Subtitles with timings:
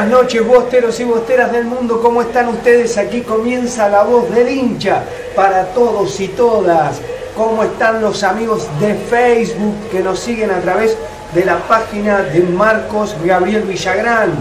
[0.00, 2.96] Buenas noches, bosteros y bosteras del mundo, ¿cómo están ustedes?
[2.96, 5.02] Aquí comienza la voz del hincha
[5.36, 6.98] para todos y todas.
[7.36, 10.96] ¿Cómo están los amigos de Facebook que nos siguen a través
[11.34, 14.32] de la página de Marcos Gabriel Villagrán?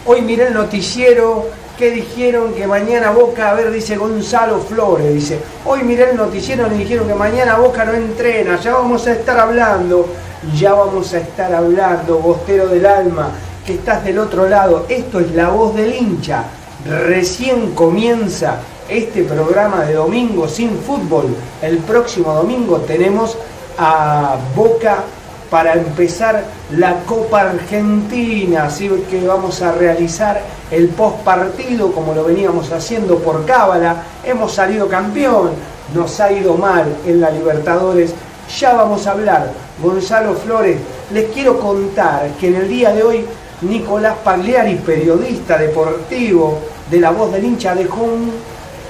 [0.05, 1.49] Hoy miré el noticiero
[1.81, 6.67] que dijeron que mañana Boca, a ver, dice Gonzalo Flores, dice, hoy miré el noticiero
[6.67, 10.07] y dijeron que mañana Boca no entrena, ya vamos a estar hablando,
[10.55, 13.31] ya vamos a estar hablando, Bostero del Alma,
[13.65, 14.85] que estás del otro lado.
[14.89, 16.43] Esto es la voz del hincha.
[16.85, 21.35] Recién comienza este programa de domingo sin fútbol.
[21.63, 23.39] El próximo domingo tenemos
[23.79, 25.03] a Boca
[25.51, 26.45] para empezar
[26.77, 33.19] la Copa Argentina, así que vamos a realizar el post partido como lo veníamos haciendo
[33.19, 33.97] por Cábala.
[34.23, 35.51] Hemos salido campeón,
[35.93, 38.13] nos ha ido mal en la Libertadores.
[38.57, 39.51] Ya vamos a hablar,
[39.83, 40.77] Gonzalo Flores.
[41.11, 43.25] Les quiero contar que en el día de hoy
[43.59, 46.59] Nicolás Pagliari, periodista deportivo
[46.89, 48.31] de La Voz del Hincha, dejó un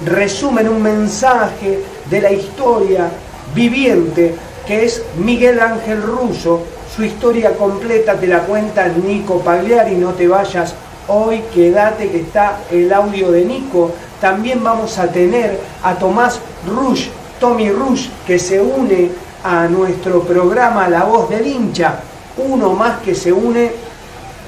[0.06, 3.10] resumen, un mensaje de la historia
[3.52, 4.36] viviente
[4.66, 6.62] que es Miguel Ángel Russo.
[6.94, 10.74] Su historia completa te la cuenta Nico Pagliari, no te vayas
[11.08, 13.90] hoy, quédate que está el audio de Nico.
[14.20, 16.38] También vamos a tener a Tomás
[16.68, 17.08] Rush,
[17.40, 19.10] Tommy Rush, que se une
[19.42, 22.00] a nuestro programa La Voz del Hincha,
[22.36, 23.72] uno más que se une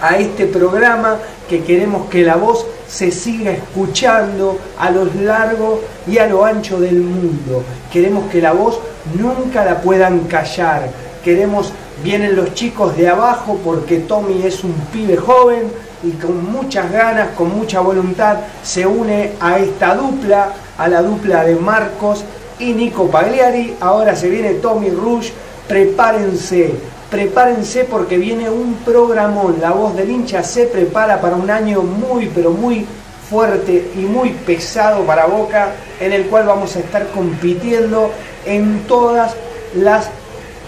[0.00, 1.18] a este programa
[1.48, 6.78] que queremos que la voz se siga escuchando a lo largo y a lo ancho
[6.78, 7.64] del mundo.
[7.92, 8.78] Queremos que la voz
[9.18, 10.88] nunca la puedan callar.
[11.24, 11.72] Queremos,
[12.04, 15.64] vienen los chicos de abajo porque Tommy es un pibe joven
[16.04, 21.42] y con muchas ganas, con mucha voluntad, se une a esta dupla, a la dupla
[21.42, 22.22] de Marcos
[22.60, 23.74] y Nico Pagliari.
[23.80, 25.30] Ahora se viene Tommy Rush.
[25.66, 26.74] Prepárense,
[27.14, 29.58] prepárense porque viene un programón.
[29.60, 32.84] La voz del hincha se prepara para un año muy, pero muy
[33.30, 38.10] fuerte y muy pesado para Boca, en el cual vamos a estar compitiendo
[38.44, 39.36] en todas
[39.76, 40.10] las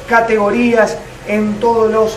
[0.09, 0.97] categorías,
[1.27, 2.17] en todos los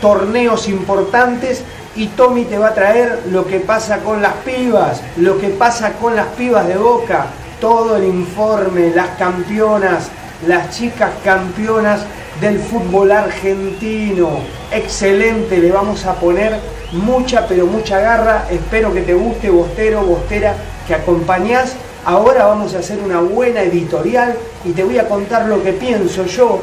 [0.00, 1.62] torneos importantes
[1.94, 5.92] y Tommy te va a traer lo que pasa con las pibas, lo que pasa
[6.00, 7.26] con las pibas de Boca,
[7.60, 10.08] todo el informe, las campeonas,
[10.46, 12.06] las chicas campeonas
[12.42, 14.40] del fútbol argentino.
[14.72, 16.58] Excelente, le vamos a poner
[16.90, 18.46] mucha, pero mucha garra.
[18.50, 20.56] Espero que te guste, Bostero, Bostera,
[20.88, 21.76] que acompañás.
[22.04, 24.34] Ahora vamos a hacer una buena editorial
[24.64, 26.60] y te voy a contar lo que pienso yo.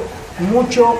[0.51, 0.95] Mucho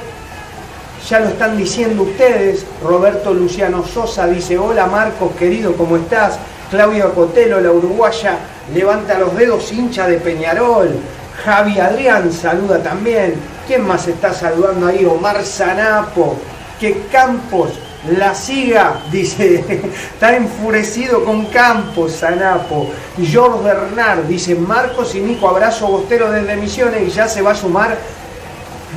[1.10, 2.66] ya lo están diciendo ustedes.
[2.82, 6.40] Roberto Luciano Sosa dice, hola Marcos, querido, ¿cómo estás?
[6.72, 8.38] Claudio Cotelo, la uruguaya,
[8.74, 10.96] levanta los dedos, hincha de Peñarol.
[11.44, 13.59] Javi Adrián saluda también.
[13.70, 15.06] ¿Quién más está saludando ahí?
[15.06, 16.36] Omar Zanapo.
[16.80, 17.70] Que Campos
[18.18, 19.64] la siga, dice,
[20.12, 22.90] está enfurecido con Campos, Zanapo.
[23.16, 27.52] Y George Bernard dice, Marcos y Nico, abrazo bostero desde Misiones y ya se va
[27.52, 27.96] a sumar,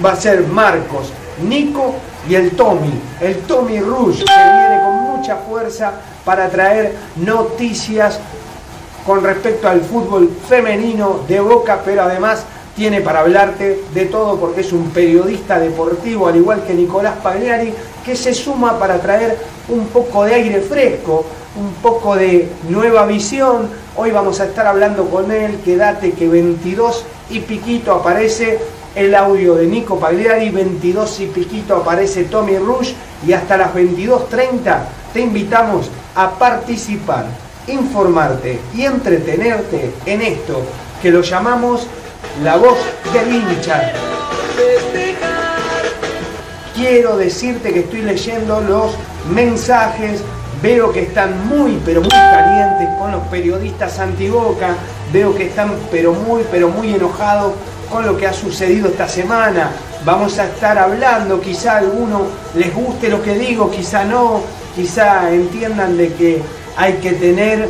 [0.03, 1.13] va a ser Marcos,
[1.47, 1.97] Nico
[2.27, 5.93] y el Tommy, el Tommy Rush, que viene con mucha fuerza
[6.25, 8.19] para traer noticias
[9.05, 14.63] con respecto al fútbol femenino de Boca, pero además tiene para hablarte de todo porque
[14.63, 17.73] es un periodista deportivo, al igual que Nicolás Pagliari,
[18.05, 19.39] que se suma para traer
[19.69, 21.25] un poco de aire fresco,
[21.57, 23.69] un poco de nueva visión.
[23.97, 28.59] Hoy vamos a estar hablando con él, quédate que 22 y piquito aparece
[28.95, 32.93] el audio de Nico Pagliari, 22 y piquito aparece Tommy Rush
[33.27, 34.79] y hasta las 22.30
[35.13, 37.27] te invitamos a participar
[37.67, 40.63] informarte y entretenerte en esto
[41.01, 41.87] que lo llamamos
[42.43, 42.79] la voz
[43.13, 43.93] del hincha.
[46.75, 48.93] Quiero decirte que estoy leyendo los
[49.31, 50.23] mensajes,
[50.63, 54.75] veo que están muy pero muy calientes con los periodistas antiboca,
[55.13, 57.53] veo que están pero muy pero muy enojados
[57.91, 59.71] con lo que ha sucedido esta semana.
[60.05, 62.23] Vamos a estar hablando, quizá a alguno
[62.55, 64.41] les guste lo que digo, quizá no,
[64.75, 66.43] quizá entiendan de que
[66.77, 67.69] hay que tener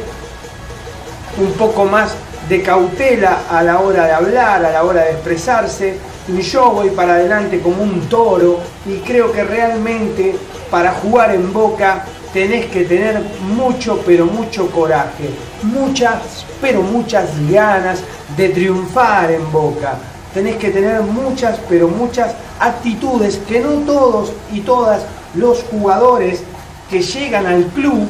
[1.38, 2.14] un poco más
[2.48, 5.96] de cautela a la hora de hablar, a la hora de expresarse.
[6.28, 10.36] Y yo voy para adelante como un toro y creo que realmente
[10.70, 13.20] para jugar en boca tenés que tener
[13.56, 15.30] mucho, pero mucho coraje,
[15.62, 18.00] muchas, pero muchas ganas
[18.36, 19.98] de triunfar en boca.
[20.32, 25.02] Tenés que tener muchas, pero muchas actitudes que no todos y todas
[25.34, 26.42] los jugadores
[26.88, 28.06] que llegan al club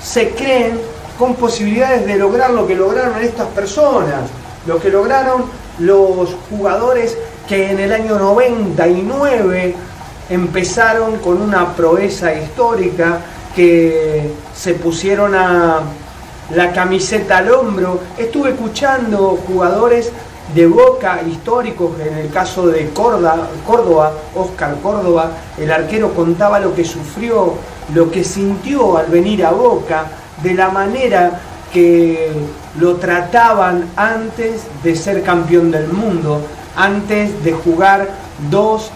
[0.00, 0.78] se creen
[1.18, 4.30] con posibilidades de lograr lo que lograron estas personas,
[4.66, 5.44] lo que lograron
[5.78, 7.16] los jugadores
[7.48, 9.74] que en el año 99
[10.30, 13.20] empezaron con una proeza histórica,
[13.56, 15.80] que se pusieron a
[16.54, 18.00] la camiseta al hombro.
[18.16, 20.12] Estuve escuchando jugadores
[20.54, 26.74] de Boca históricos, en el caso de Córdoba, Córdoba, Oscar Córdoba, el arquero contaba lo
[26.74, 27.56] que sufrió
[27.94, 30.06] lo que sintió al venir a Boca,
[30.42, 31.40] de la manera
[31.72, 32.30] que
[32.78, 36.40] lo trataban antes de ser campeón del mundo,
[36.76, 38.08] antes de jugar
[38.50, 38.90] dos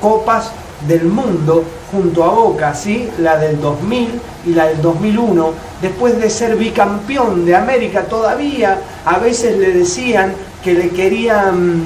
[0.00, 0.50] copas
[0.86, 3.08] del mundo junto a Boca, ¿sí?
[3.18, 9.18] la del 2000 y la del 2001, después de ser bicampeón de América todavía, a
[9.18, 11.84] veces le decían que le querían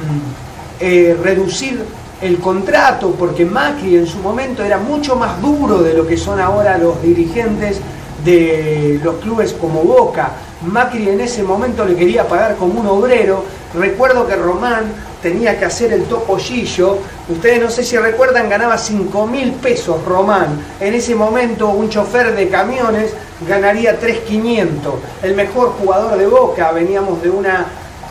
[0.81, 1.85] eh, reducir
[2.21, 6.41] el contrato, porque Macri en su momento era mucho más duro de lo que son
[6.41, 7.81] ahora los dirigentes
[8.25, 10.33] de los clubes como Boca.
[10.67, 13.45] Macri en ese momento le quería pagar como un obrero.
[13.75, 16.99] Recuerdo que Román tenía que hacer el topollillo.
[17.29, 20.61] Ustedes no sé si recuerdan, ganaba 5 mil pesos Román.
[20.81, 23.13] En ese momento un chofer de camiones
[23.47, 24.69] ganaría 3.500.
[25.23, 27.67] El mejor jugador de Boca, veníamos de una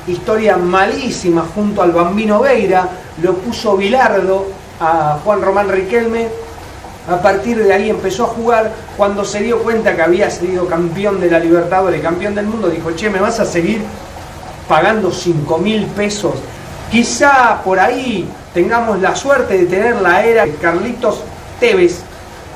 [0.08, 2.88] historia malísima junto al Bambino Veira,
[3.22, 4.46] lo puso Bilardo
[4.80, 6.30] a Juan Román Riquelme
[7.08, 8.72] a partir de ahí empezó a jugar.
[8.98, 12.92] Cuando se dio cuenta que había sido campeón de la Libertadores, campeón del mundo, dijo,
[12.92, 13.82] che, ¿me vas a seguir
[14.68, 16.36] pagando 5 mil pesos?
[16.92, 21.22] Quizá por ahí tengamos la suerte de tener la era de Carlitos
[21.60, 22.02] Tevez.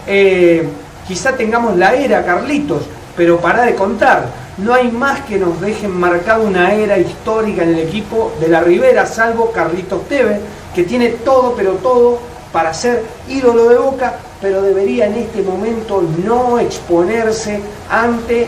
[0.08, 0.67] Eh,
[1.08, 2.84] quizá tengamos la era Carlitos,
[3.15, 4.41] pero para de contar.
[4.58, 8.60] No hay más que nos dejen marcada una era histórica en el equipo de la
[8.62, 10.39] Ribera, salvo Carlitos Tevez,
[10.75, 12.20] que tiene todo, pero todo
[12.51, 18.48] para ser ídolo de Boca, pero debería en este momento no exponerse ante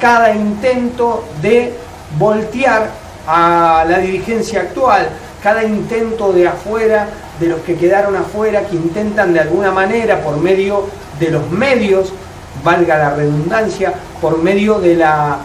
[0.00, 1.74] cada intento de
[2.18, 2.88] voltear
[3.26, 5.08] a la dirigencia actual,
[5.42, 7.08] cada intento de afuera,
[7.38, 10.86] de los que quedaron afuera, que intentan de alguna manera, por medio
[11.20, 12.12] de los medios,
[12.64, 15.38] valga la redundancia, por medio de la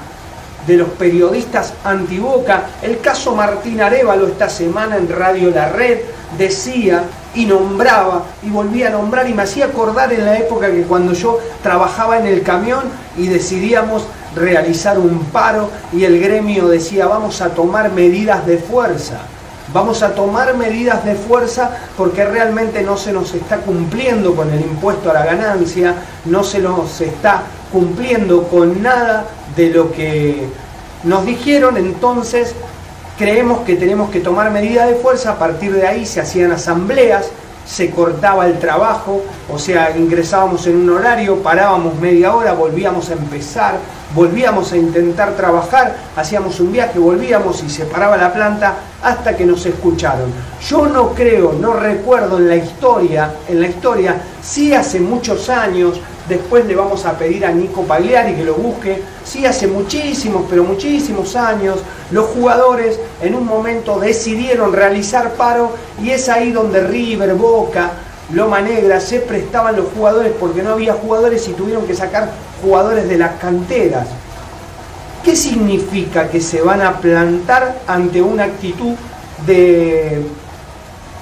[0.65, 2.67] de los periodistas antiboca.
[2.81, 5.99] El caso Martín Arevalo esta semana en Radio La Red
[6.37, 7.03] decía
[7.35, 11.13] y nombraba y volvía a nombrar y me hacía acordar en la época que cuando
[11.13, 12.83] yo trabajaba en el camión
[13.17, 19.19] y decidíamos realizar un paro y el gremio decía vamos a tomar medidas de fuerza.
[19.73, 24.61] Vamos a tomar medidas de fuerza porque realmente no se nos está cumpliendo con el
[24.61, 29.25] impuesto a la ganancia, no se nos está cumpliendo con nada
[29.55, 30.47] de lo que
[31.03, 32.53] nos dijeron, entonces
[33.17, 37.29] creemos que tenemos que tomar medidas de fuerza, a partir de ahí se hacían asambleas,
[37.65, 43.13] se cortaba el trabajo, o sea, ingresábamos en un horario, parábamos media hora, volvíamos a
[43.13, 43.75] empezar,
[44.13, 49.46] volvíamos a intentar trabajar, hacíamos un viaje, volvíamos y se paraba la planta hasta que
[49.46, 50.32] nos escucharon.
[50.67, 56.00] Yo no creo, no recuerdo en la historia, en la historia, sí hace muchos años,
[56.27, 59.01] Después le vamos a pedir a Nico Pagliari que lo busque.
[59.25, 61.79] Sí, hace muchísimos, pero muchísimos años,
[62.11, 67.91] los jugadores en un momento decidieron realizar paro y es ahí donde River, Boca,
[68.31, 72.31] Loma Negra se prestaban los jugadores porque no había jugadores y tuvieron que sacar
[72.63, 74.07] jugadores de las canteras.
[75.25, 78.95] ¿Qué significa que se van a plantar ante una actitud
[79.45, 80.21] de,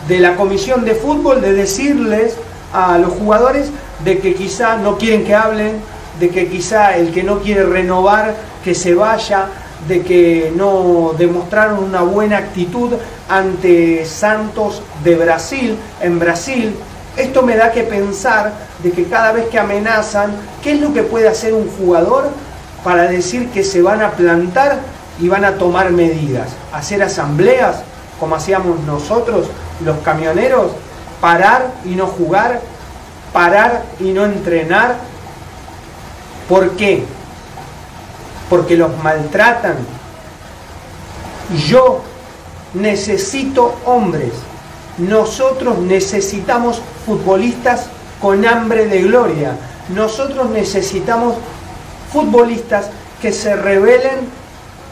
[0.07, 2.35] de la comisión de fútbol de decirles
[2.73, 3.71] a los jugadores
[4.03, 5.81] de que quizá no quieren que hablen,
[6.19, 9.47] de que quizá el que no quiere renovar, que se vaya,
[9.87, 12.93] de que no demostraron una buena actitud
[13.27, 16.75] ante Santos de Brasil, en Brasil.
[17.17, 18.53] Esto me da que pensar
[18.83, 20.31] de que cada vez que amenazan,
[20.63, 22.29] ¿qué es lo que puede hacer un jugador
[22.83, 24.79] para decir que se van a plantar
[25.19, 26.49] y van a tomar medidas?
[26.71, 27.83] ¿Hacer asambleas
[28.19, 29.47] como hacíamos nosotros,
[29.83, 30.71] los camioneros?
[31.19, 32.61] ¿Parar y no jugar?
[33.33, 34.95] Parar y no entrenar.
[36.49, 37.03] ¿Por qué?
[38.49, 39.77] Porque los maltratan.
[41.67, 42.01] Yo
[42.73, 44.31] necesito hombres.
[44.97, 47.87] Nosotros necesitamos futbolistas
[48.21, 49.55] con hambre de gloria.
[49.89, 51.35] Nosotros necesitamos
[52.11, 52.87] futbolistas
[53.21, 54.29] que se rebelen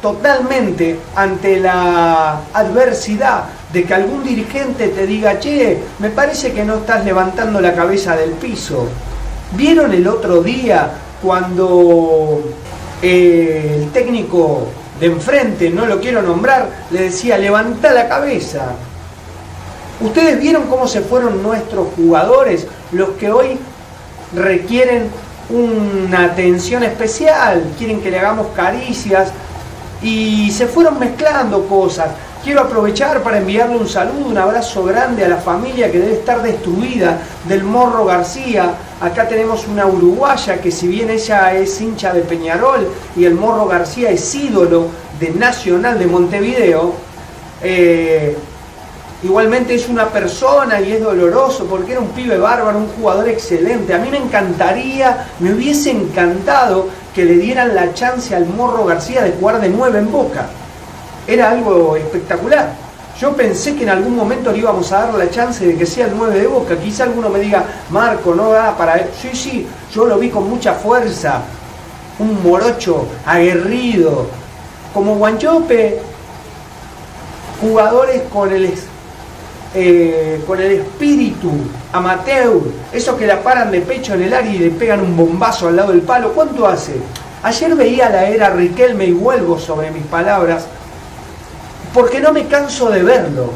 [0.02, 6.76] totalmente ante la adversidad de que algún dirigente te diga, che, me parece que no
[6.76, 8.88] estás levantando la cabeza del piso.
[9.52, 12.42] ¿Vieron el otro día cuando
[13.02, 14.68] eh, el técnico
[15.00, 18.72] de enfrente, no lo quiero nombrar, le decía, levanta la cabeza?
[20.02, 23.60] ¿Ustedes vieron cómo se fueron nuestros jugadores, los que hoy
[24.34, 25.10] requieren
[25.50, 29.32] una atención especial, quieren que le hagamos caricias,
[30.02, 32.10] y se fueron mezclando cosas.
[32.42, 36.42] Quiero aprovechar para enviarle un saludo, un abrazo grande a la familia que debe estar
[36.42, 38.76] destruida del Morro García.
[39.02, 43.66] Acá tenemos una uruguaya que si bien ella es hincha de Peñarol y el Morro
[43.66, 44.88] García es ídolo
[45.20, 46.94] de Nacional de Montevideo,
[47.62, 48.38] eh,
[49.22, 53.94] igualmente es una persona y es doloroso porque era un pibe bárbaro, un jugador excelente.
[53.94, 59.24] A mí me encantaría, me hubiese encantado que le dieran la chance al Morro García
[59.24, 60.48] de jugar de nueve en Boca.
[61.30, 62.74] Era algo espectacular.
[63.20, 66.08] Yo pensé que en algún momento le íbamos a dar la chance de que sea
[66.08, 66.76] el 9 de Boca.
[66.76, 68.98] Quizá alguno me diga, Marco, no da para.
[69.22, 71.44] Sí, sí, yo lo vi con mucha fuerza.
[72.18, 74.26] Un morocho aguerrido.
[74.92, 76.02] Como Guanchope,
[77.62, 78.74] jugadores con el,
[79.76, 81.52] eh, con el espíritu
[81.94, 82.60] amateur,
[82.92, 85.76] esos que la paran de pecho en el área y le pegan un bombazo al
[85.76, 86.32] lado del palo.
[86.34, 86.94] ¿Cuánto hace?
[87.44, 90.66] Ayer veía la era Riquelme y vuelvo sobre mis palabras
[91.94, 93.52] porque no me canso de verlo.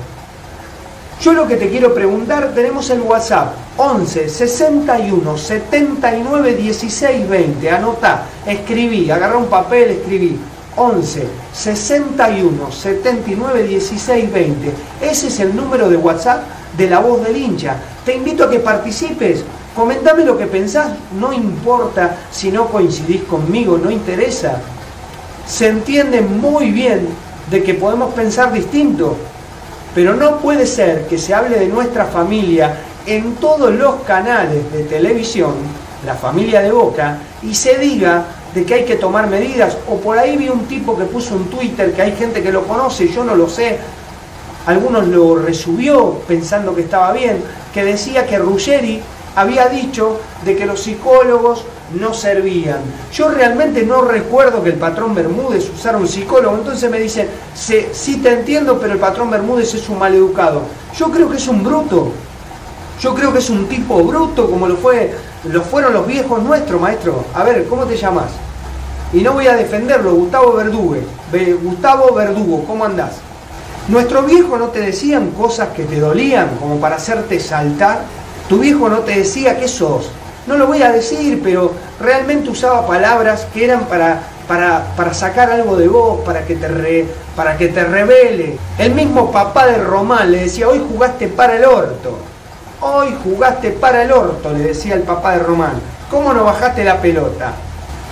[1.22, 7.72] Yo lo que te quiero preguntar, tenemos el WhatsApp 11 61 79 16 20.
[7.72, 10.38] Anota, escribí, agarra un papel, escribí
[10.76, 14.74] 11 61 79 16 20.
[15.02, 16.44] Ese es el número de WhatsApp
[16.76, 17.78] de la voz del hincha.
[18.04, 19.44] Te invito a que participes.
[19.76, 24.62] Comentame lo que pensás, no importa si no coincidís conmigo, no interesa.
[25.48, 27.08] Se entiende muy bien
[27.50, 29.16] de que podemos pensar distinto,
[29.94, 34.84] pero no puede ser que se hable de nuestra familia en todos los canales de
[34.84, 35.54] televisión,
[36.06, 40.18] la familia de Boca, y se diga de que hay que tomar medidas, o por
[40.18, 43.24] ahí vi un tipo que puso un Twitter que hay gente que lo conoce, yo
[43.24, 43.80] no lo sé,
[44.66, 49.02] algunos lo resubió pensando que estaba bien, que decía que Ruggeri
[49.36, 51.66] había dicho de que los psicólogos
[52.00, 52.80] no servían.
[53.12, 58.18] Yo realmente no recuerdo que el patrón Bermúdez usara un psicólogo, entonces me dicen, sí,
[58.18, 60.62] te entiendo, pero el patrón Bermúdez es un maleducado.
[60.98, 62.12] Yo creo que es un bruto.
[63.00, 65.14] Yo creo que es un tipo bruto como lo fue,
[65.46, 67.26] lo fueron los viejos nuestros, maestro.
[67.34, 68.32] A ver, ¿cómo te llamas?
[69.12, 70.96] Y no voy a defenderlo, Gustavo Verdugo.
[71.62, 73.14] Gustavo Verdugo, ¿cómo andás?
[73.88, 78.02] Nuestros viejos no te decían cosas que te dolían como para hacerte saltar.
[78.48, 80.10] Tu viejo no te decía que sos
[80.48, 85.76] no lo voy a decir, pero realmente usaba palabras que eran para, para, sacar algo
[85.76, 88.58] de vos, para que, te para que te revele.
[88.78, 92.18] El mismo papá de Román le decía, hoy jugaste para el orto.
[92.82, 95.74] Hoy jugaste para el orto, le decía el papá de Román.
[96.12, 97.54] ¿Cómo no bajaste la pelota?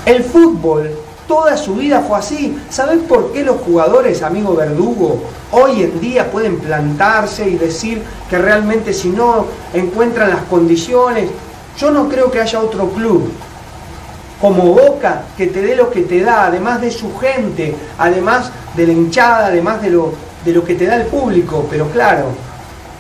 [0.06, 0.90] El fútbol
[1.32, 2.60] toda su vida fue así.
[2.70, 5.22] ¿Sabés por qué los jugadores, amigo Verdugo,
[5.54, 11.30] hoy en día pueden plantarse y decir que realmente si no encuentran las condiciones
[11.78, 13.32] yo no creo que haya otro club
[14.40, 18.88] como Boca que te dé lo que te da, además de su gente, además de
[18.88, 21.68] la hinchada, además de lo, de lo que te da el público.
[21.70, 22.26] Pero claro,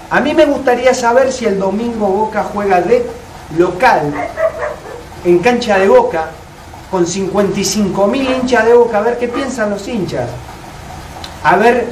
[0.09, 3.05] a mí me gustaría saber si el domingo Boca juega de
[3.57, 4.13] local
[5.25, 6.29] en cancha de Boca
[6.91, 10.29] con 55.000 hinchas de Boca, a ver qué piensan los hinchas.
[11.43, 11.87] A ver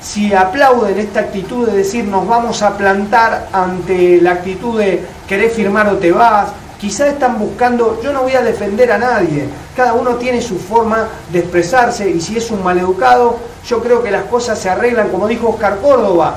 [0.00, 5.52] si aplauden esta actitud de decir nos vamos a plantar ante la actitud de querés
[5.52, 6.48] firmar o te vas,
[6.80, 11.08] quizá están buscando, yo no voy a defender a nadie, cada uno tiene su forma
[11.32, 15.26] de expresarse y si es un maleducado, yo creo que las cosas se arreglan como
[15.26, 16.36] dijo Oscar Córdoba.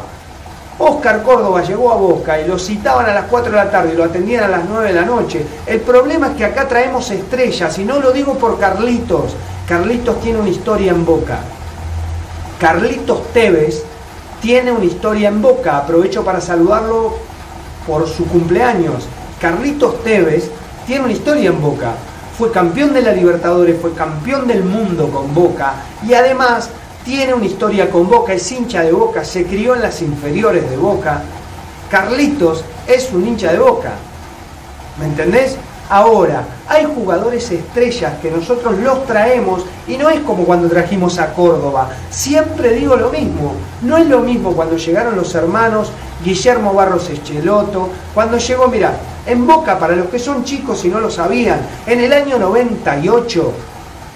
[0.79, 3.97] Oscar Córdoba llegó a Boca y lo citaban a las 4 de la tarde y
[3.97, 5.45] lo atendían a las 9 de la noche.
[5.67, 9.35] El problema es que acá traemos estrellas y no lo digo por Carlitos.
[9.67, 11.39] Carlitos tiene una historia en Boca.
[12.61, 13.81] Carlitos Tevez
[14.39, 15.77] tiene una historia en boca.
[15.77, 17.15] Aprovecho para saludarlo
[17.87, 19.07] por su cumpleaños.
[19.39, 20.51] Carlitos Tevez
[20.85, 21.93] tiene una historia en boca.
[22.37, 25.73] Fue campeón de la Libertadores, fue campeón del mundo con Boca
[26.07, 26.69] y además
[27.03, 30.77] tiene una historia con Boca, es hincha de Boca, se crió en las inferiores de
[30.77, 31.23] Boca.
[31.89, 33.93] Carlitos es un hincha de Boca.
[34.99, 35.57] ¿Me entendés?
[35.91, 41.33] Ahora, hay jugadores estrellas que nosotros los traemos y no es como cuando trajimos a
[41.33, 41.89] Córdoba.
[42.09, 43.55] Siempre digo lo mismo.
[43.81, 45.91] No es lo mismo cuando llegaron los hermanos
[46.23, 48.93] Guillermo Barros Echeloto, cuando llegó, mira,
[49.25, 53.51] en Boca, para los que son chicos y no lo sabían, en el año 98,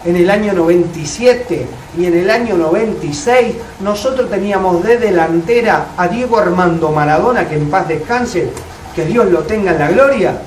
[0.05, 6.37] en el año 97 y en el año 96, nosotros teníamos de delantera a Diego
[6.37, 8.49] Armando Maradona, que en paz descanse,
[8.95, 10.39] que Dios lo tenga en la gloria,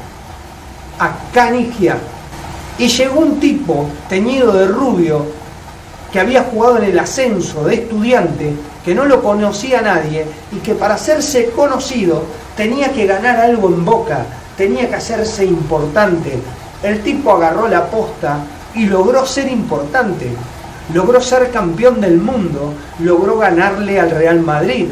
[0.99, 1.97] a Canigia.
[2.79, 5.27] Y llegó un tipo teñido de rubio
[6.13, 10.75] que había jugado en el ascenso de estudiante, que no lo conocía nadie y que
[10.75, 12.23] para hacerse conocido
[12.57, 14.25] tenía que ganar algo en boca,
[14.57, 16.39] tenía que hacerse importante.
[16.83, 18.39] El tipo agarró la posta
[18.75, 20.31] y logró ser importante,
[20.95, 24.89] logró ser campeón del mundo, logró ganarle al Real Madrid,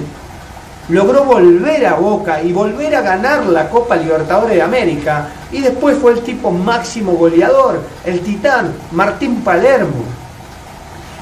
[0.88, 5.29] logró volver a Boca y volver a ganar la Copa Libertadores de América.
[5.53, 10.05] Y después fue el tipo máximo goleador, el titán, Martín Palermo.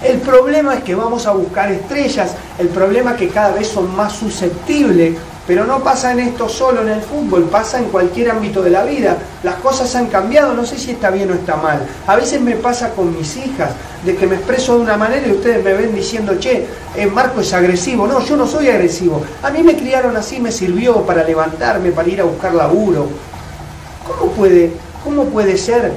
[0.03, 3.95] El problema es que vamos a buscar estrellas, el problema es que cada vez son
[3.97, 8.63] más susceptibles Pero no pasa en esto solo en el fútbol, pasa en cualquier ámbito
[8.63, 9.19] de la vida.
[9.43, 11.87] Las cosas han cambiado, no sé si está bien o está mal.
[12.07, 13.73] A veces me pasa con mis hijas,
[14.05, 17.43] de que me expreso de una manera y ustedes me ven diciendo, che, eh, Marco
[17.43, 18.07] es agresivo.
[18.07, 19.23] No, yo no soy agresivo.
[19.43, 23.09] A mí me criaron así, me sirvió para levantarme, para ir a buscar laburo.
[24.07, 25.93] ¿Cómo puede, cómo puede ser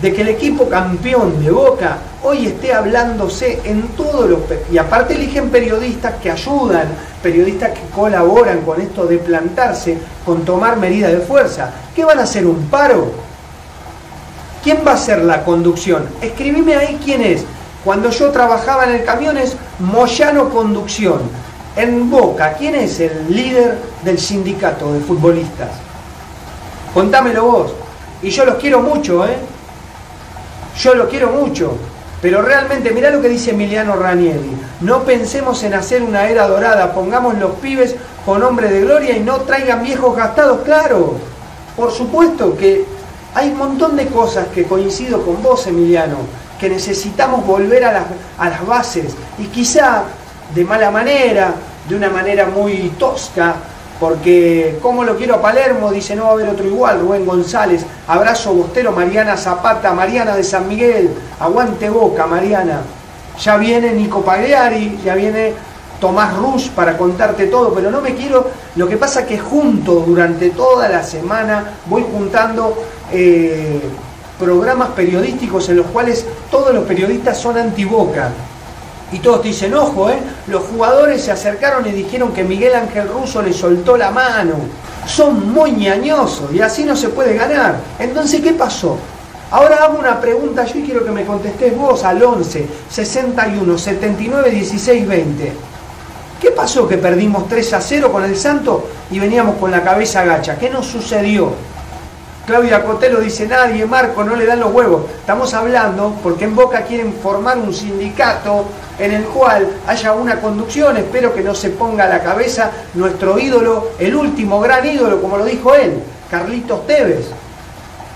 [0.00, 4.40] de que el equipo campeón de Boca hoy esté hablándose en todos los...
[4.70, 6.88] Y aparte eligen periodistas que ayudan,
[7.22, 11.70] periodistas que colaboran con esto de plantarse, con tomar medidas de fuerza.
[11.94, 12.46] ¿Qué van a hacer?
[12.46, 13.12] ¿Un paro?
[14.62, 16.06] ¿Quién va a hacer la conducción?
[16.20, 17.44] Escribime ahí quién es.
[17.84, 21.20] Cuando yo trabajaba en el camión es Moyano Conducción.
[21.76, 25.70] En Boca, ¿quién es el líder del sindicato de futbolistas?
[26.92, 27.72] Contámelo vos.
[28.22, 29.36] Y yo los quiero mucho, ¿eh?
[30.76, 31.76] Yo lo quiero mucho,
[32.22, 36.92] pero realmente, mirá lo que dice Emiliano Ranieri, no pensemos en hacer una era dorada,
[36.92, 41.16] pongamos los pibes con hombre de gloria y no traigan viejos gastados, claro.
[41.76, 42.84] Por supuesto que
[43.34, 46.18] hay un montón de cosas que coincido con vos, Emiliano,
[46.58, 48.04] que necesitamos volver a las,
[48.38, 49.14] a las bases.
[49.38, 50.04] Y quizá
[50.54, 51.54] de mala manera,
[51.88, 53.54] de una manera muy tosca,
[54.00, 57.84] porque como lo quiero a Palermo, dice no va a haber otro igual, Rubén González,
[58.08, 62.80] abrazo Bostero, Mariana Zapata, Mariana de San Miguel, aguante boca, Mariana.
[63.38, 65.52] Ya viene Nico Pagliari, ya viene
[66.00, 70.48] Tomás Rus para contarte todo, pero no me quiero, lo que pasa que junto durante
[70.50, 72.82] toda la semana voy juntando
[73.12, 73.80] eh,
[74.38, 78.30] programas periodísticos en los cuales todos los periodistas son anti-boca
[79.12, 80.18] y todos te dicen, ojo, ¿eh?
[80.46, 84.54] los jugadores se acercaron y dijeron que Miguel Ángel Russo le soltó la mano.
[85.06, 87.76] Son muy ñañosos y así no se puede ganar.
[87.98, 88.96] Entonces, ¿qué pasó?
[89.50, 94.50] Ahora hago una pregunta yo y quiero que me contestes vos al 11 61 79
[94.50, 95.52] 16 20.
[96.40, 100.20] ¿Qué pasó que perdimos 3 a 0 con el Santo y veníamos con la cabeza
[100.20, 100.56] agacha?
[100.56, 101.52] ¿Qué nos sucedió?
[102.50, 105.02] Claudia Cotelo dice, nadie, Marco, no le dan los huevos.
[105.20, 108.64] Estamos hablando porque en Boca quieren formar un sindicato
[108.98, 113.38] en el cual haya una conducción, espero que no se ponga a la cabeza nuestro
[113.38, 117.26] ídolo, el último gran ídolo, como lo dijo él, Carlitos Tevez.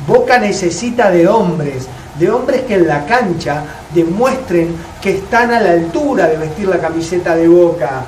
[0.05, 1.87] Boca necesita de hombres,
[2.19, 3.63] de hombres que en la cancha
[3.95, 8.03] demuestren que están a la altura de vestir la camiseta de Boca.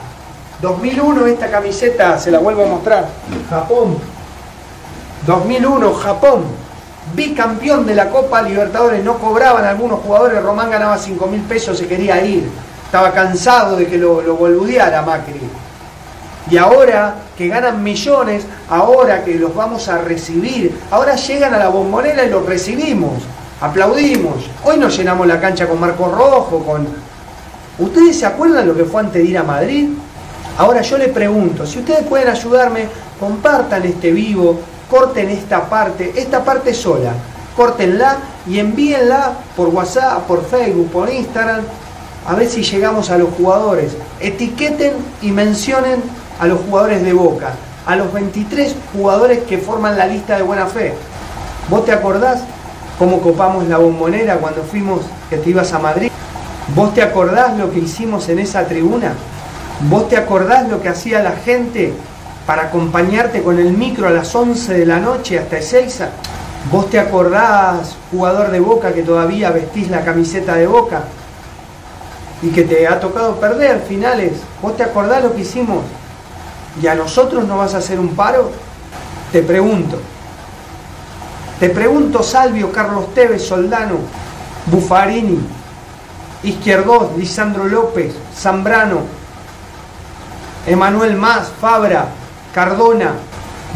[0.61, 3.07] 2001 esta camiseta, se la vuelvo a mostrar,
[3.49, 4.16] Japón.
[5.27, 6.45] 2001 Japón,
[7.15, 11.89] bicampeón de la Copa Libertadores, no cobraban algunos jugadores, Román ganaba 5 mil pesos, se
[11.89, 12.49] quería ir,
[12.85, 15.41] estaba cansado de que lo, lo boludeara Macri.
[16.49, 21.69] Y ahora que ganan millones, ahora que los vamos a recibir, ahora llegan a la
[21.69, 23.15] bombonera y los recibimos,
[23.61, 24.49] aplaudimos.
[24.65, 26.87] Hoy nos llenamos la cancha con Marco Rojo, con...
[27.79, 29.89] ¿Ustedes se acuerdan lo que fue antes de ir a Madrid?
[30.57, 32.87] Ahora yo le pregunto, si ustedes pueden ayudarme,
[33.19, 34.61] compartan este vivo,
[34.91, 37.13] corten esta parte, esta parte sola,
[37.57, 41.63] córtenla y envíenla por WhatsApp, por Facebook, por Instagram,
[42.27, 43.97] a ver si llegamos a los jugadores.
[44.21, 46.03] Etiqueten y mencionen
[46.41, 47.53] a los jugadores de Boca,
[47.87, 50.95] a los 23 jugadores que forman la lista de buena fe.
[51.71, 52.43] ¿Vos te acordás
[52.99, 56.11] cómo copamos la bombonera cuando fuimos, que te ibas a Madrid?
[56.75, 59.15] ¿Vos te acordás lo que hicimos en esa tribuna?
[59.89, 61.93] ¿Vos te acordás lo que hacía la gente
[62.47, 66.11] para acompañarte con el micro a las 11 de la noche hasta Ezeiza?
[66.71, 71.05] ¿Vos te acordás, jugador de Boca, que todavía vestís la camiseta de Boca?
[72.43, 74.33] Y que te ha tocado perder finales.
[74.63, 75.85] ¿Vos te acordás lo que hicimos?
[76.81, 78.51] ¿Y a nosotros no vas a hacer un paro?
[79.33, 79.99] Te pregunto.
[81.59, 83.97] Te pregunto, Salvio, Carlos Tevez, Soldano,
[84.67, 85.41] Buffarini,
[86.43, 89.01] Izquierdos, Lisandro López, Zambrano,
[90.67, 92.09] Emanuel Más, Fabra,
[92.57, 93.13] Cardona,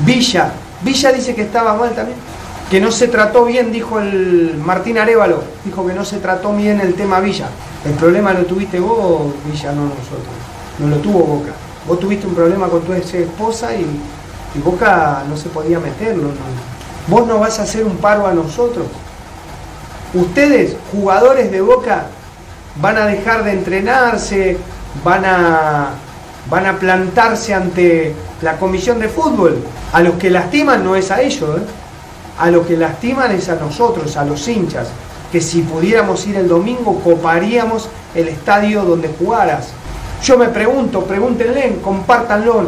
[0.07, 0.53] Villa.
[0.81, 2.17] Villa dice que estaba mal también.
[2.71, 5.45] Que no se trató bien, dijo el Martín Arevalo.
[5.67, 7.49] Dijo que no se trató bien el tema Villa.
[7.85, 10.33] El problema lo tuviste vos, Villa, no nosotros.
[10.79, 11.51] No lo tuvo Boca.
[11.87, 13.85] Vos tuviste un problema con tu ex esposa y,
[14.55, 16.29] y Boca no se podía meterlo.
[16.29, 16.35] No.
[17.07, 18.87] Vos no vas a hacer un paro a nosotros.
[20.15, 22.07] Ustedes, jugadores de Boca,
[22.81, 24.57] van a dejar de entrenarse,
[25.05, 25.91] van a,
[26.49, 29.59] van a plantarse ante la comisión de fútbol.
[29.93, 31.63] A los que lastiman no es a ellos, ¿eh?
[32.39, 34.89] a los que lastiman es a nosotros, a los hinchas,
[35.31, 39.69] que si pudiéramos ir el domingo coparíamos el estadio donde jugaras.
[40.23, 42.65] Yo me pregunto, pregúntenle, compártanlo.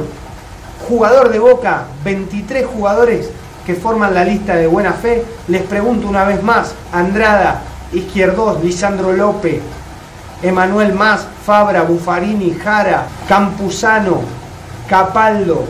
[0.89, 3.31] Jugador de Boca, 23 jugadores
[3.65, 5.25] que forman la lista de buena fe.
[5.49, 9.61] Les pregunto una vez más, Andrada, Izquierdos, Lisandro López,
[10.43, 14.23] Emanuel Más, Fabra, Buffarini, Jara, Campuzano,
[14.89, 15.65] Capaldo,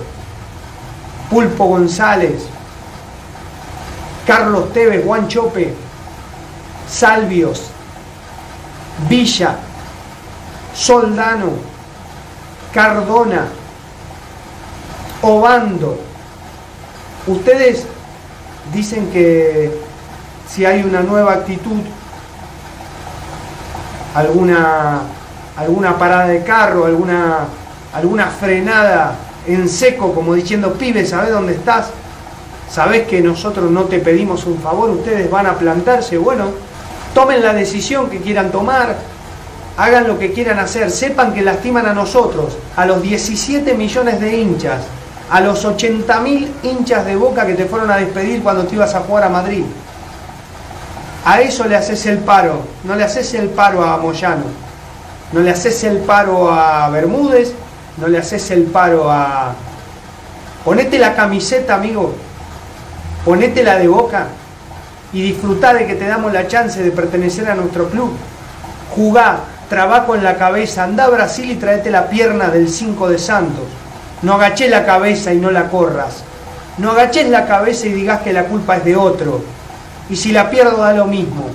[1.31, 2.47] Pulpo González,
[4.27, 5.75] Carlos Tevez, Juan Chope,
[6.89, 7.65] Salvios,
[9.09, 9.57] Villa,
[10.75, 11.51] Soldano,
[12.73, 13.47] Cardona,
[15.21, 16.01] Obando.
[17.27, 17.85] Ustedes
[18.73, 19.81] dicen que
[20.49, 21.81] si hay una nueva actitud,
[24.15, 25.03] alguna,
[25.57, 27.47] alguna parada de carro, alguna,
[27.93, 31.91] alguna frenada en seco, como diciendo, pibe, ¿sabes dónde estás?
[32.71, 34.91] ¿Sabés que nosotros no te pedimos un favor?
[34.91, 36.17] Ustedes van a plantarse.
[36.17, 36.47] Bueno,
[37.15, 38.97] tomen la decisión que quieran tomar,
[39.77, 44.37] hagan lo que quieran hacer, sepan que lastiman a nosotros, a los 17 millones de
[44.39, 44.83] hinchas,
[45.31, 48.95] a los 80 mil hinchas de boca que te fueron a despedir cuando te ibas
[48.95, 49.65] a jugar a Madrid.
[51.25, 54.45] A eso le haces el paro, no le haces el paro a Moyano,
[55.33, 57.53] no le haces el paro a Bermúdez,
[57.99, 59.55] no le haces el paro a...
[60.65, 62.13] Ponete la camiseta, amigo,
[63.25, 64.27] ponete la de boca
[65.13, 68.13] y disfrutá de que te damos la chance de pertenecer a nuestro club.
[68.95, 73.19] Jugá, trabajo en la cabeza, anda a Brasil y traete la pierna del 5 de
[73.19, 73.65] Santos.
[74.23, 76.25] No agaché la cabeza y no la corras.
[76.79, 79.43] No agaches la cabeza y digas que la culpa es de otro.
[80.11, 81.47] Y si la pierdo da lo mismo.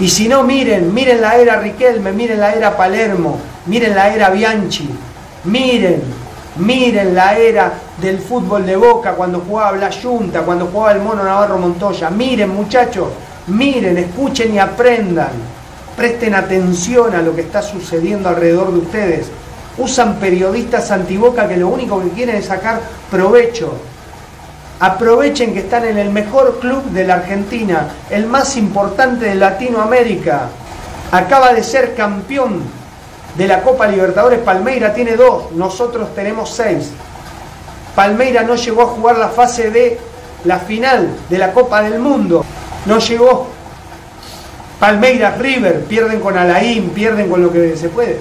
[0.00, 4.30] Y si no, miren, miren la era Riquelme, miren la era Palermo, miren la era
[4.30, 4.88] Bianchi,
[5.44, 6.02] miren,
[6.56, 11.22] miren la era del fútbol de Boca cuando jugaba la Junta, cuando jugaba el Mono
[11.22, 12.10] Navarro Montoya.
[12.10, 13.08] Miren muchachos,
[13.46, 15.32] miren, escuchen y aprendan.
[15.96, 19.26] Presten atención a lo que está sucediendo alrededor de ustedes.
[19.78, 23.74] Usan periodistas antiboca que lo único que quieren es sacar provecho.
[24.82, 30.48] Aprovechen que están en el mejor club de la Argentina, el más importante de Latinoamérica.
[31.12, 32.64] Acaba de ser campeón
[33.36, 34.40] de la Copa Libertadores.
[34.40, 36.90] Palmeira tiene dos, nosotros tenemos seis.
[37.94, 40.00] Palmeira no llegó a jugar la fase de
[40.42, 42.44] la final de la Copa del Mundo.
[42.84, 43.46] No llegó.
[44.80, 48.18] Palmeiras River pierden con Alain, pierden con lo que se puede.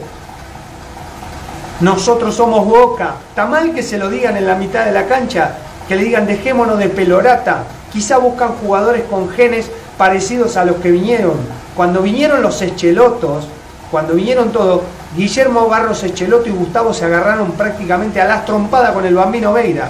[1.79, 3.15] Nosotros somos Boca.
[3.29, 5.55] Está mal que se lo digan en la mitad de la cancha,
[5.91, 7.65] que le digan dejémonos de pelorata.
[7.91, 11.33] Quizá buscan jugadores con genes parecidos a los que vinieron.
[11.75, 13.49] Cuando vinieron los Echelotos,
[13.91, 14.83] cuando vinieron todos,
[15.17, 19.89] Guillermo Barros Echeloto y Gustavo se agarraron prácticamente a las trompadas con el bambino Veira.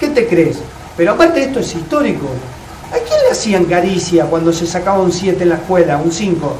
[0.00, 0.56] ¿Qué te crees?
[0.96, 2.28] Pero aparte esto es histórico.
[2.90, 6.56] ¿A quién le hacían caricia cuando se sacaba un 7 en la escuela, un 5?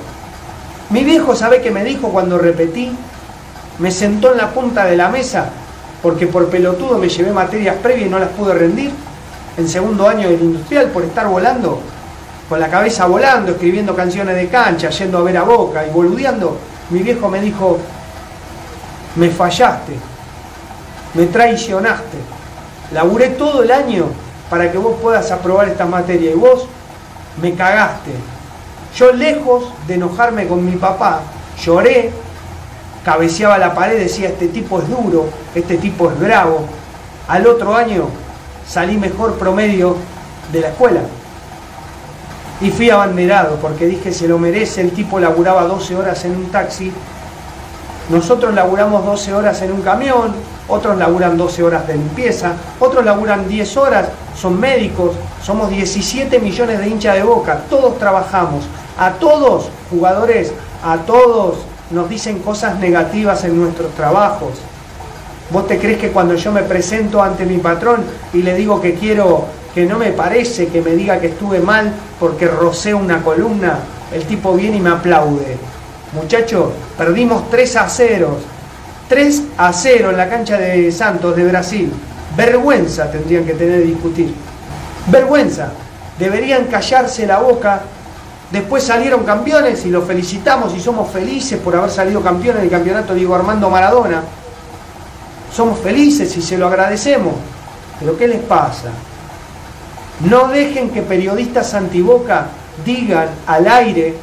[0.90, 2.92] Mi viejo, ¿sabe qué me dijo cuando repetí?
[3.78, 5.48] Me sentó en la punta de la mesa
[6.02, 8.90] porque por pelotudo me llevé materias previas y no las pude rendir.
[9.56, 11.78] En segundo año del industrial por estar volando,
[12.48, 16.58] con la cabeza volando, escribiendo canciones de cancha, yendo a ver a Boca y boludeando.
[16.90, 17.78] Mi viejo me dijo,
[19.16, 19.92] me fallaste,
[21.14, 22.18] me traicionaste.
[22.92, 24.06] Laburé todo el año
[24.50, 26.66] para que vos puedas aprobar esta materia y vos
[27.40, 28.10] me cagaste.
[28.96, 31.20] Yo lejos de enojarme con mi papá,
[31.62, 32.10] lloré,
[33.04, 36.66] cabeceaba la pared, decía, este tipo es duro, este tipo es bravo.
[37.28, 38.08] Al otro año
[38.66, 39.96] salí mejor promedio
[40.52, 41.00] de la escuela.
[42.60, 46.50] Y fui abanderado porque dije, se lo merece, el tipo laburaba 12 horas en un
[46.50, 46.92] taxi
[48.10, 50.32] nosotros laburamos 12 horas en un camión,
[50.68, 55.12] otros laburan 12 horas de limpieza, otros laburan 10 horas, son médicos,
[55.42, 58.64] somos 17 millones de hinchas de boca, todos trabajamos,
[58.98, 60.52] a todos jugadores,
[60.84, 61.58] a todos
[61.92, 64.52] nos dicen cosas negativas en nuestros trabajos.
[65.50, 68.94] ¿Vos te crees que cuando yo me presento ante mi patrón y le digo que
[68.94, 73.78] quiero, que no me parece que me diga que estuve mal porque rocé una columna,
[74.12, 75.58] el tipo viene y me aplaude?
[76.14, 78.36] Muchachos, perdimos 3 a 0.
[79.08, 81.92] 3 a 0 en la cancha de Santos de Brasil.
[82.36, 84.34] Vergüenza tendrían que tener de discutir.
[85.06, 85.72] Vergüenza.
[86.18, 87.82] Deberían callarse la boca.
[88.52, 93.14] Después salieron campeones y los felicitamos y somos felices por haber salido campeones del campeonato
[93.14, 94.22] Diego Armando Maradona.
[95.50, 97.32] Somos felices y se lo agradecemos.
[97.98, 98.90] Pero ¿qué les pasa?
[100.28, 102.48] No dejen que periodistas antiboca
[102.84, 104.14] digan al aire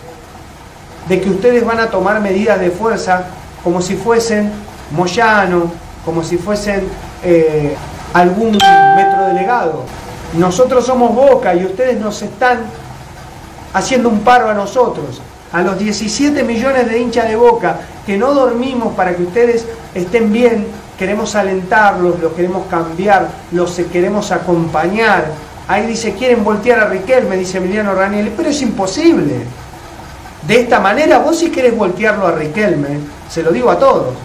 [1.08, 3.26] de que ustedes van a tomar medidas de fuerza
[3.63, 4.52] como si fuesen
[4.92, 5.72] Moyano,
[6.06, 6.88] como si fuesen
[7.24, 7.76] eh,
[8.13, 9.86] algún metro delegado.
[10.38, 12.60] Nosotros somos Boca y ustedes nos están
[13.73, 18.34] haciendo un paro a nosotros, a los 17 millones de hinchas de Boca, que no
[18.34, 25.25] dormimos para que ustedes estén bien, queremos alentarlos, los queremos cambiar, los queremos acompañar.
[25.67, 29.45] Ahí dice, quieren voltear a Riquelme, dice Emiliano Raniel, pero es imposible.
[30.47, 34.15] De esta manera, vos si querés voltearlo a Riquelme, se lo digo a todos,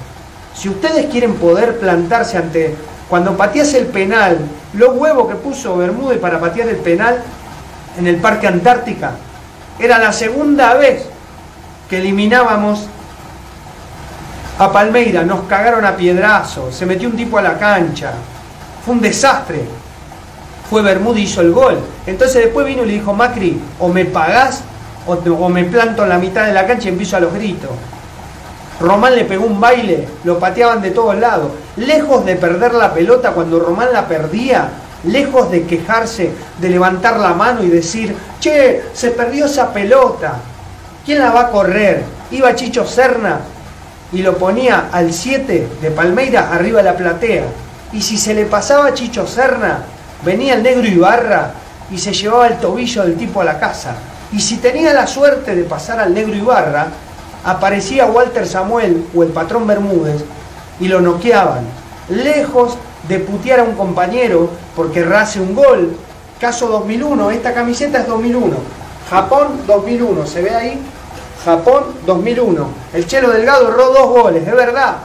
[0.55, 2.75] si ustedes quieren poder plantarse ante
[3.09, 4.39] Cuando pateas el penal,
[4.73, 7.23] los huevos que puso Bermúdez para patear el penal
[7.99, 9.13] en el Parque Antártica,
[9.79, 11.07] era la segunda vez
[11.89, 12.87] que eliminábamos
[14.59, 18.13] a Palmeira, nos cagaron a piedrazos, se metió un tipo a la cancha,
[18.85, 19.65] fue un desastre.
[20.71, 21.79] Fue Bermúdez hizo el gol.
[22.07, 24.63] Entonces después vino y le dijo, Macri, o me pagás
[25.07, 27.71] o, o me planto en la mitad de la cancha y empiezo a los gritos.
[28.81, 31.53] Román le pegó un baile, lo pateaban de todos lados.
[31.77, 34.69] Lejos de perder la pelota cuando Román la perdía,
[35.07, 40.35] lejos de quejarse, de levantar la mano y decir, che, se perdió esa pelota.
[41.05, 42.03] ¿Quién la va a correr?
[42.31, 43.41] Iba Chicho Serna
[44.13, 47.45] y lo ponía al 7 de Palmeira arriba de la platea.
[47.93, 49.85] Y si se le pasaba a Chicho Serna,
[50.25, 51.53] venía el negro Ibarra
[51.91, 53.95] y se llevaba el tobillo del tipo a la casa.
[54.33, 56.89] Y si tenía la suerte de pasar al negro Ibarra,
[57.45, 60.25] aparecía Walter Samuel o el patrón Bermúdez
[60.81, 61.65] y lo noqueaban.
[62.09, 62.77] Lejos
[63.09, 65.97] de putear a un compañero porque race un gol.
[66.41, 68.57] Caso 2001, esta camiseta es 2001.
[69.09, 70.83] Japón 2001, ¿se ve ahí?
[71.45, 72.69] Japón 2001.
[72.93, 74.97] El Chelo Delgado erró dos goles, es verdad.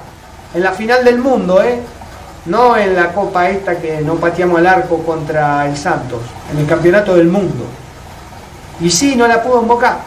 [0.53, 1.79] En la final del mundo, ¿eh?
[2.45, 6.65] No en la copa esta que no pateamos al arco contra el Santos, en el
[6.65, 7.65] campeonato del mundo.
[8.79, 9.99] Y sí, no la pudo invocar.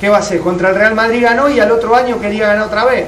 [0.00, 0.40] ¿Qué va a hacer?
[0.40, 3.06] Contra el Real Madrid ganó y al otro año quería ganar otra vez.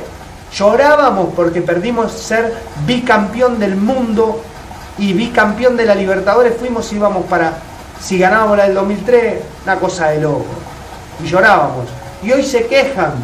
[0.54, 2.54] Llorábamos porque perdimos ser
[2.86, 4.40] bicampeón del mundo
[4.98, 6.54] y bicampeón de la Libertadores.
[6.56, 7.54] Fuimos y íbamos para,
[8.00, 10.46] si ganábamos la del 2003, una cosa de loco.
[11.22, 11.86] Y llorábamos.
[12.22, 13.14] Y hoy se quejan.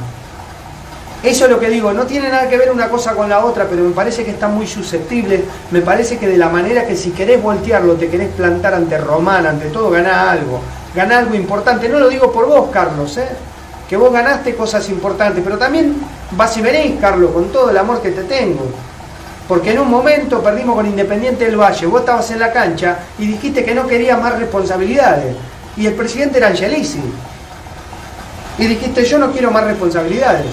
[1.22, 3.66] Eso es lo que digo, no tiene nada que ver una cosa con la otra,
[3.68, 5.42] pero me parece que están muy susceptibles.
[5.70, 9.46] Me parece que de la manera que si querés voltearlo, te querés plantar ante Román,
[9.46, 10.60] ante todo, ganá algo.
[10.96, 11.88] Ganá algo importante.
[11.88, 13.28] No lo digo por vos, Carlos, ¿eh?
[13.88, 15.96] que vos ganaste cosas importantes, pero también
[16.32, 18.70] vas y veréis, Carlos, con todo el amor que te tengo.
[19.48, 23.26] Porque en un momento perdimos con Independiente del Valle, vos estabas en la cancha y
[23.26, 25.34] dijiste que no querías más responsabilidades.
[25.76, 27.00] Y el presidente era Angelici.
[28.58, 30.46] Y dijiste, yo no quiero más responsabilidades.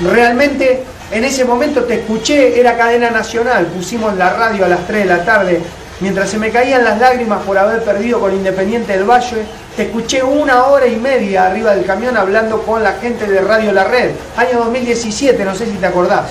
[0.00, 5.02] Realmente en ese momento te escuché, era cadena nacional, pusimos la radio a las 3
[5.02, 5.60] de la tarde,
[6.00, 9.44] mientras se me caían las lágrimas por haber perdido con Independiente del Valle,
[9.76, 13.72] te escuché una hora y media arriba del camión hablando con la gente de Radio
[13.72, 16.26] La Red, año 2017, no sé si te acordás.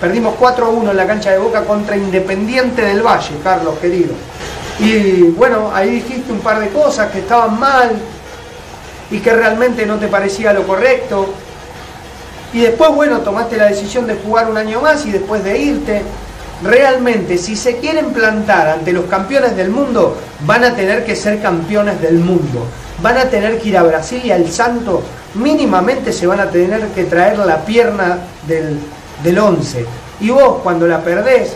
[0.00, 4.14] Perdimos 4-1 en la cancha de Boca contra Independiente del Valle, Carlos querido.
[4.78, 7.90] Y bueno, ahí dijiste un par de cosas que estaban mal
[9.10, 11.34] y que realmente no te parecía lo correcto.
[12.54, 16.02] Y después, bueno, tomaste la decisión de jugar un año más y después de irte.
[16.62, 21.40] Realmente, si se quieren plantar ante los campeones del mundo, van a tener que ser
[21.40, 22.66] campeones del mundo.
[23.02, 25.02] Van a tener que ir a Brasil y al Santo,
[25.34, 28.78] mínimamente se van a tener que traer la pierna del,
[29.22, 29.86] del 11.
[30.20, 31.54] Y vos, cuando la perdés,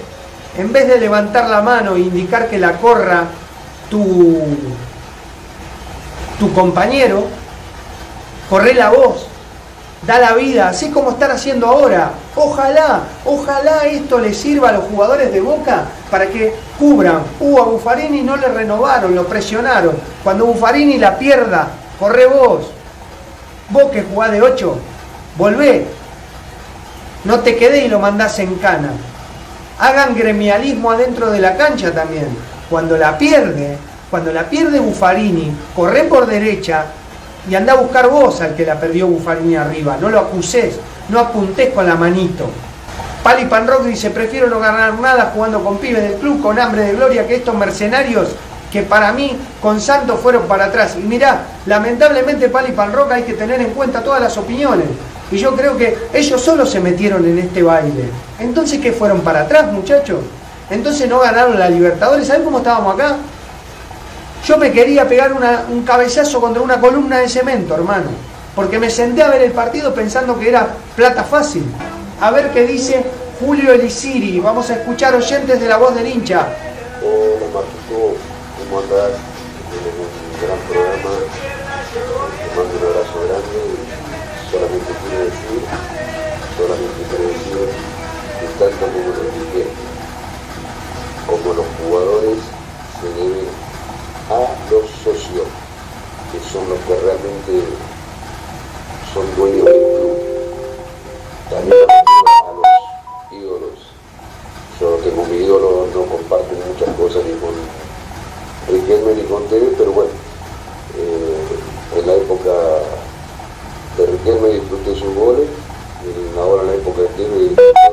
[0.56, 3.24] en vez de levantar la mano e indicar que la corra
[3.90, 4.40] tu,
[6.38, 7.26] tu compañero,
[8.48, 9.26] corre la voz,
[10.06, 12.12] da la vida, así como están haciendo ahora.
[12.36, 17.22] Ojalá, ojalá esto le sirva a los jugadores de Boca para que cubran.
[17.38, 19.94] Uh, a Buffarini no le renovaron, lo presionaron.
[20.24, 21.68] Cuando Buffarini la pierda,
[21.98, 22.72] corre vos.
[23.68, 24.78] Vos que jugás de 8,
[25.38, 25.86] volvé.
[27.24, 28.90] No te quedé y lo mandás en cana.
[29.78, 32.28] Hagan gremialismo adentro de la cancha también.
[32.68, 33.78] Cuando la pierde,
[34.10, 36.86] cuando la pierde Buffarini, corre por derecha,
[37.48, 40.76] y anda a buscar vos al que la perdió Buffarini arriba, no lo acusés,
[41.08, 42.48] no apuntés con la manito.
[43.22, 46.92] Pali Panrock dice, prefiero no ganar nada jugando con pibes del club, con hambre de
[46.92, 48.28] gloria, que estos mercenarios
[48.70, 50.96] que para mí con Santos fueron para atrás.
[50.96, 54.86] Y mirá, lamentablemente Pali Panrock hay que tener en cuenta todas las opiniones.
[55.30, 58.10] Y yo creo que ellos solo se metieron en este baile.
[58.38, 60.18] Entonces, ¿qué fueron para atrás, muchachos?
[60.70, 62.26] Entonces no ganaron la Libertadores.
[62.26, 63.16] ¿Saben cómo estábamos acá?
[64.44, 68.10] Yo me quería pegar un cabezazo contra una columna de cemento, hermano.
[68.54, 71.64] Porque me senté a ver el partido pensando que era plata fácil.
[72.20, 73.04] A ver qué dice
[73.40, 74.40] Julio Elisiri.
[74.40, 76.48] Vamos a escuchar oyentes de la voz del hincha.
[77.02, 78.16] Hola Marquito,
[78.58, 79.12] ¿cómo andás?
[79.70, 81.10] Tenemos un gran programa.
[81.94, 83.94] Te mando un abrazo grande
[84.54, 85.60] solamente quiero decir,
[86.54, 87.58] solamente quiero decir
[88.38, 89.66] que tanto como lo dije,
[91.26, 92.38] como los jugadores
[93.02, 93.50] se deben
[94.30, 95.50] a los socios,
[96.30, 97.66] que son los que realmente
[99.14, 100.18] son dueños del club.
[101.48, 103.78] También a los ídolos.
[104.80, 107.54] Yo tengo mi ídolo, no comparto muchas cosas ni con
[108.68, 110.10] Riquelme ni con TV, pero bueno,
[110.98, 112.50] eh, en la época
[113.96, 115.48] de Riquelme disfruté sus goles,
[116.02, 117.83] y ahora en la época de TV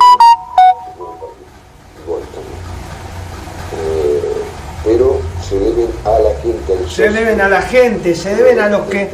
[7.02, 9.10] le deben a la gente, se deben a los que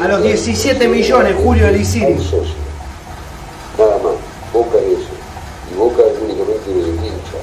[0.00, 2.14] a los 17 millones, Julio Elisiri.
[3.78, 4.14] Nada más.
[4.52, 5.10] Boca es eso.
[5.72, 7.38] Y Boca es únicamente del hincha.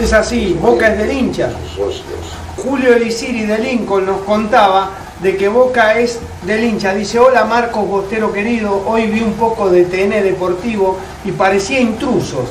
[0.00, 1.50] Es así, Boca es del hincha.
[2.56, 4.90] Julio Elisiri de Lincoln nos contaba
[5.22, 6.94] de que Boca es del hincha.
[6.94, 12.48] Dice, hola Marcos Bostero querido, hoy vi un poco de TN Deportivo y parecía intrusos.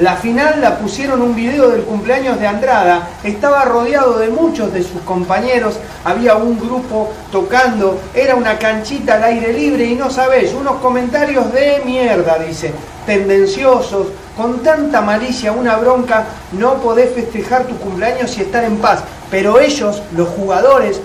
[0.00, 4.82] La final la pusieron un video del cumpleaños de Andrada, estaba rodeado de muchos de
[4.82, 10.52] sus compañeros, había un grupo tocando, era una canchita al aire libre y no sabés,
[10.52, 12.74] unos comentarios de mierda, dice,
[13.06, 19.02] tendenciosos, con tanta malicia, una bronca, no podés festejar tu cumpleaños y estar en paz.
[19.30, 21.00] Pero ellos, los jugadores,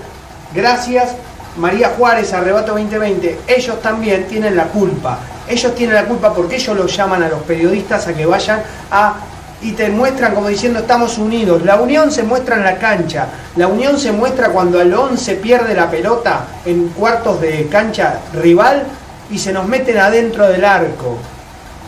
[0.53, 1.15] gracias
[1.57, 5.19] María Juárez, Arrebato 2020, ellos también tienen la culpa.
[5.47, 8.61] Ellos tienen la culpa porque ellos los llaman a los periodistas a que vayan
[8.91, 9.15] a
[9.61, 11.63] y te muestran como diciendo estamos unidos.
[11.63, 13.27] La unión se muestra en la cancha.
[13.55, 18.83] La unión se muestra cuando el 11 pierde la pelota en cuartos de cancha rival
[19.29, 21.17] y se nos meten adentro del arco.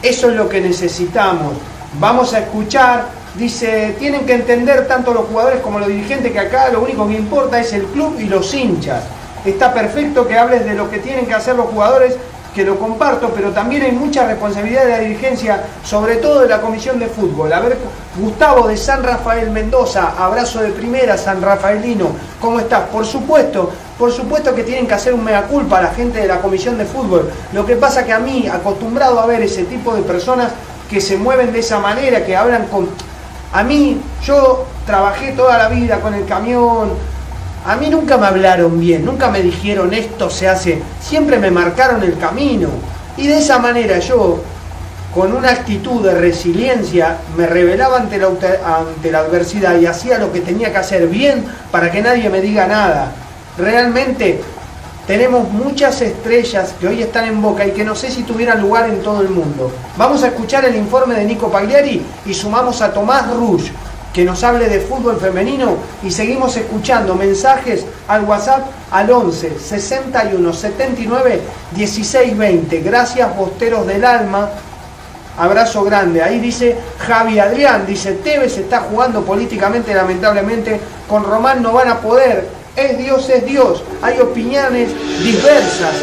[0.01, 1.53] Eso es lo que necesitamos.
[1.99, 6.69] Vamos a escuchar, dice, tienen que entender tanto los jugadores como los dirigentes que acá
[6.69, 9.03] lo único que importa es el club y los hinchas.
[9.45, 12.15] Está perfecto que hables de lo que tienen que hacer los jugadores,
[12.53, 16.61] que lo comparto, pero también hay mucha responsabilidad de la dirigencia, sobre todo de la
[16.61, 17.51] Comisión de Fútbol.
[17.51, 17.77] A ver,
[18.17, 22.81] Gustavo de San Rafael Mendoza, abrazo de primera, San Rafaelino, ¿cómo estás?
[22.89, 26.27] Por supuesto, por supuesto que tienen que hacer un mea culpa a la gente de
[26.27, 27.31] la Comisión de Fútbol.
[27.53, 30.51] Lo que pasa que a mí, acostumbrado a ver ese tipo de personas
[30.89, 32.87] que se mueven de esa manera, que hablan con...
[33.51, 36.91] A mí, yo trabajé toda la vida con el camión,
[37.65, 42.03] a mí nunca me hablaron bien, nunca me dijeron esto se hace, siempre me marcaron
[42.03, 42.69] el camino.
[43.15, 44.41] Y de esa manera yo,
[45.13, 50.71] con una actitud de resiliencia, me la, ante la adversidad y hacía lo que tenía
[50.71, 53.11] que hacer bien para que nadie me diga nada.
[53.57, 54.41] Realmente
[55.05, 58.89] tenemos muchas estrellas que hoy están en boca y que no sé si tuvieran lugar
[58.89, 59.71] en todo el mundo.
[59.95, 63.69] Vamos a escuchar el informe de Nico Pagliari y sumamos a Tomás Rush
[64.13, 70.53] que nos hable de fútbol femenino y seguimos escuchando mensajes al WhatsApp al 11 61
[70.53, 71.41] 79
[71.71, 72.79] 16 20.
[72.81, 74.49] Gracias, Bosteros del Alma.
[75.35, 76.21] Abrazo grande.
[76.21, 81.99] Ahí dice Javi Adrián, dice Tevez está jugando políticamente, lamentablemente, con Román no van a
[81.99, 82.47] poder.
[82.75, 83.83] Es Dios, es Dios.
[84.03, 84.89] Hay opiniones
[85.23, 85.95] diversas.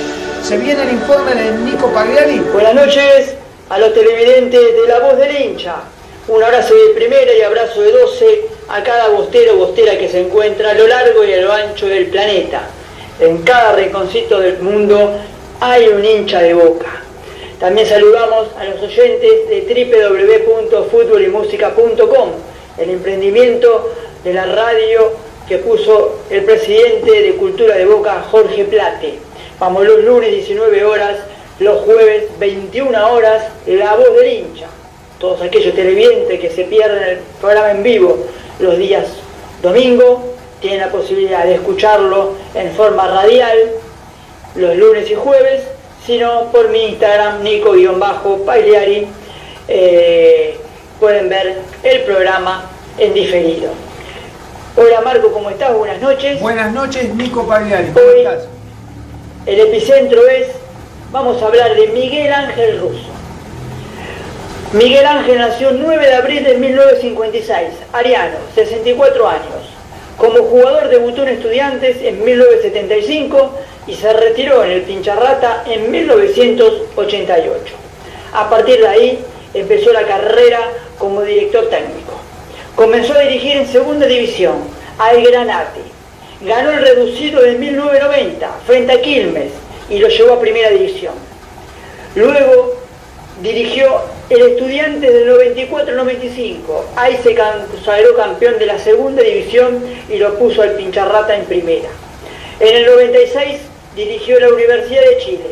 [0.43, 2.41] Se viene el informe de Nico Pagliari.
[2.53, 3.35] Buenas noches
[3.69, 5.77] a los televidentes de La Voz del Hincha.
[6.29, 10.21] Un abrazo de primera y abrazo de 12 a cada bostero o bostera que se
[10.21, 12.69] encuentra a lo largo y a lo ancho del planeta.
[13.19, 15.15] En cada rinconcito del mundo
[15.61, 17.03] hay un hincha de boca.
[17.59, 19.63] También saludamos a los oyentes de
[20.71, 22.31] www.futbolymusica.com,
[22.79, 23.91] el emprendimiento
[24.23, 25.13] de la radio
[25.49, 29.15] que puso el presidente de Cultura de Boca, Jorge Plate.
[29.59, 31.19] Vamos los lunes 19 horas,
[31.59, 34.69] los jueves 21 horas, La Voz del Hincha
[35.21, 38.27] todos aquellos televidentes que se pierden el programa en vivo
[38.59, 39.07] los días
[39.63, 43.57] domingo, tienen la posibilidad de escucharlo en forma radial
[44.57, 45.63] los lunes y jueves,
[46.05, 49.07] sino por mi Instagram, Nico-Pagliari,
[49.69, 50.59] eh,
[50.99, 52.69] pueden ver el programa
[52.99, 53.71] en diferido.
[54.77, 55.77] Hola Marco, ¿cómo estás?
[55.77, 56.41] Buenas noches.
[56.41, 57.93] Buenas noches, Nico Pagliari.
[57.93, 58.49] ¿Cómo Hoy estás?
[59.47, 60.49] el epicentro es,
[61.13, 63.20] vamos a hablar de Miguel Ángel Russo.
[64.73, 69.69] Miguel Ángel nació el 9 de abril de 1956, ariano, 64 años.
[70.17, 73.53] Como jugador debutó en Estudiantes en 1975
[73.89, 77.75] y se retiró en el Pincharrata en 1988.
[78.33, 80.61] A partir de ahí empezó la carrera
[80.99, 82.13] como director técnico.
[82.77, 84.55] Comenzó a dirigir en segunda división,
[84.99, 85.81] al Granate.
[86.43, 89.51] Ganó el reducido de 1990 frente a Quilmes
[89.89, 91.15] y lo llevó a primera división.
[92.15, 92.80] Luego
[93.43, 96.59] dirigió el estudiante del 94-95.
[96.97, 101.89] Ahí se consagró campeón de la segunda división y lo puso al pincharrata en primera.
[102.61, 103.61] En el 96
[103.97, 105.47] dirigió la Universidad de Chile.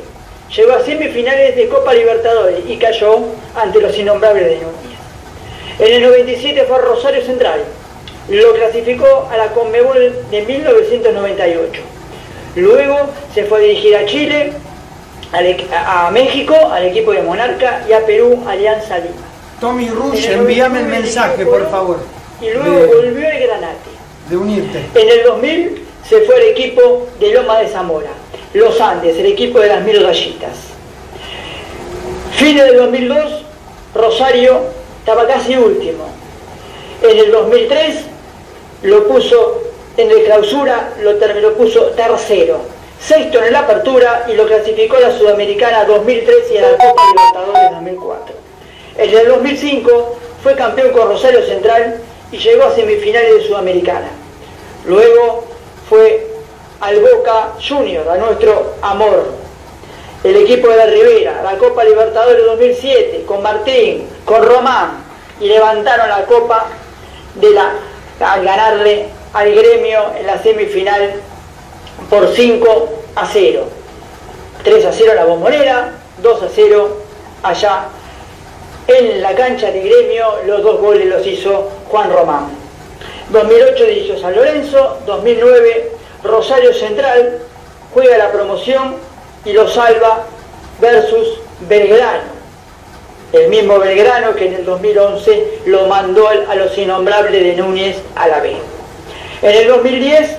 [0.55, 3.18] Llegó a semifinales de Copa Libertadores y cayó
[3.55, 4.99] ante los innombrables de Núñez.
[5.78, 7.61] En el 97 fue a Rosario Central.
[8.28, 11.82] Lo clasificó a la Conmebol de 1998.
[12.57, 12.97] Luego
[13.34, 14.53] se fue a dirigir a Chile
[15.33, 19.26] a México, al equipo de Monarca y a Perú, Alianza Lima.
[19.61, 21.99] Tommy Rush, envíame el mensaje, por favor.
[22.41, 23.91] Y luego volvió al Granate.
[24.29, 24.85] De unirte.
[24.95, 28.11] En el 2000 se fue al equipo de Loma de Zamora,
[28.55, 30.57] Los Andes, el equipo de las Mil Gallitas.
[32.33, 33.45] Fines del 2002,
[33.95, 34.61] Rosario
[35.01, 36.09] estaba casi último.
[37.03, 37.97] En el 2003
[38.83, 39.62] lo puso
[39.97, 42.61] en el clausura lo, lo puso tercero,
[43.01, 47.03] sexto en la apertura y lo clasificó a la Sudamericana 2003 y a la Copa
[47.11, 48.34] Libertadores 2004.
[48.99, 52.01] En el 2005 fue campeón con Rosario Central
[52.32, 54.09] y llegó a semifinales de Sudamericana.
[54.86, 55.44] Luego
[55.88, 56.26] fue
[56.80, 59.26] al Boca Junior, a nuestro amor.
[60.24, 65.05] El equipo de la Rivera, la Copa Libertadores 2007, con Martín, con Román,
[65.40, 66.66] y levantaron la Copa
[67.36, 67.72] de la,
[68.20, 71.12] al ganarle al gremio en la semifinal
[72.11, 73.64] por 5 a 0.
[74.64, 75.92] 3 a 0 la bombonera,
[76.22, 76.96] 2 a 0
[77.42, 77.88] allá
[78.88, 82.49] en la cancha de gremio, los dos goles los hizo Juan Román.
[83.30, 85.92] 2008 dirigió San Lorenzo, 2009
[86.24, 87.38] Rosario Central
[87.92, 88.96] juega la promoción
[89.44, 90.24] y lo salva
[90.80, 92.38] versus Belgrano.
[93.32, 98.26] El mismo Belgrano que en el 2011 lo mandó a los innombrables de Núñez a
[98.26, 98.57] la B.
[99.42, 100.36] En el 2010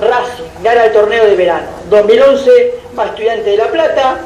[0.00, 1.68] Racing gana el torneo de verano.
[1.90, 4.20] 2011 va estudiante de La Plata,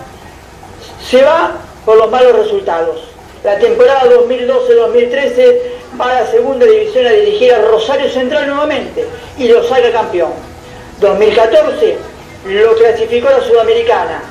[1.05, 1.53] se va
[1.85, 3.01] por los malos resultados.
[3.45, 5.57] La temporada 2012-2013
[6.01, 9.07] va a la segunda división a dirigir a Rosario Central nuevamente
[9.39, 10.33] y lo saca campeón.
[11.01, 11.97] 2014
[12.47, 14.23] lo clasificó a la Sudamericana,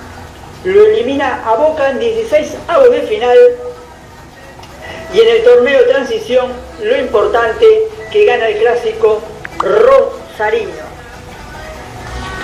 [0.63, 3.37] lo elimina a Boca en 16 avos de final
[5.13, 7.65] y en el torneo de transición lo importante
[8.11, 9.21] que gana el clásico
[9.59, 10.94] Rosarino.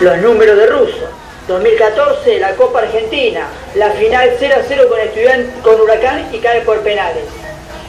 [0.01, 1.09] Los números de Russo.
[1.47, 6.61] 2014 la Copa Argentina, la final 0 a 0 con, estudiante, con Huracán y cae
[6.61, 7.25] por penales.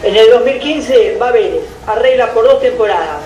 [0.03, 3.23] En el 2015 va Vélez, arregla por dos temporadas.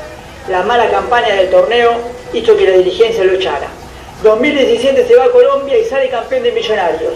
[0.49, 1.95] La mala campaña del torneo
[2.33, 3.67] hizo que la dirigencia lo echara.
[4.23, 7.15] 2017 se va a Colombia y sale campeón de Millonarios.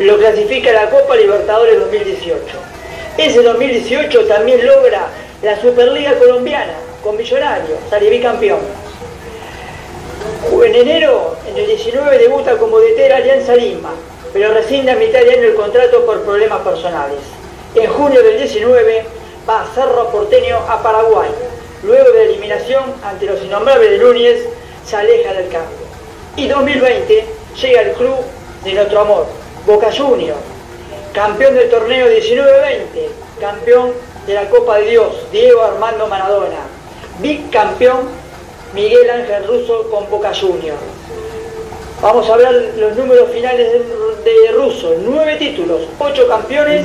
[0.00, 2.36] Lo clasifica a la Copa Libertadores 2018.
[3.16, 5.06] Ese 2018 también logra
[5.40, 8.91] la Superliga Colombiana con Millonarios, sale bicampeón.
[10.64, 13.90] En enero, en el 19, debuta como DT Alianza Lima,
[14.32, 17.18] pero rescinde a mitad de año el contrato por problemas personales.
[17.74, 19.04] En junio del 19
[19.48, 21.30] va a Cerro Porteño a Paraguay.
[21.82, 24.48] Luego de la eliminación ante los innombrables de Núñez,
[24.86, 25.72] se aleja del campo.
[26.36, 27.24] Y 2020
[27.60, 28.16] llega el club
[28.64, 29.26] de nuestro amor,
[29.66, 30.36] Boca Junior,
[31.12, 33.08] campeón del torneo 19-20,
[33.40, 33.92] campeón
[34.26, 36.60] de la Copa de Dios, Diego Armando Maradona,
[37.20, 38.21] bicampeón
[38.74, 40.76] Miguel Ángel Russo con Boca Junior.
[42.00, 43.70] Vamos a hablar los números finales
[44.24, 46.84] de, Russo, nueve títulos, ocho campeones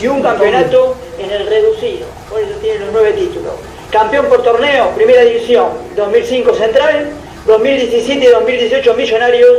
[0.00, 3.52] y un campeonato en el reducido, por eso tiene los nueve títulos.
[3.90, 7.10] Campeón por torneo, primera división, 2005 Central,
[7.46, 9.58] 2017 y 2018 Millonarios,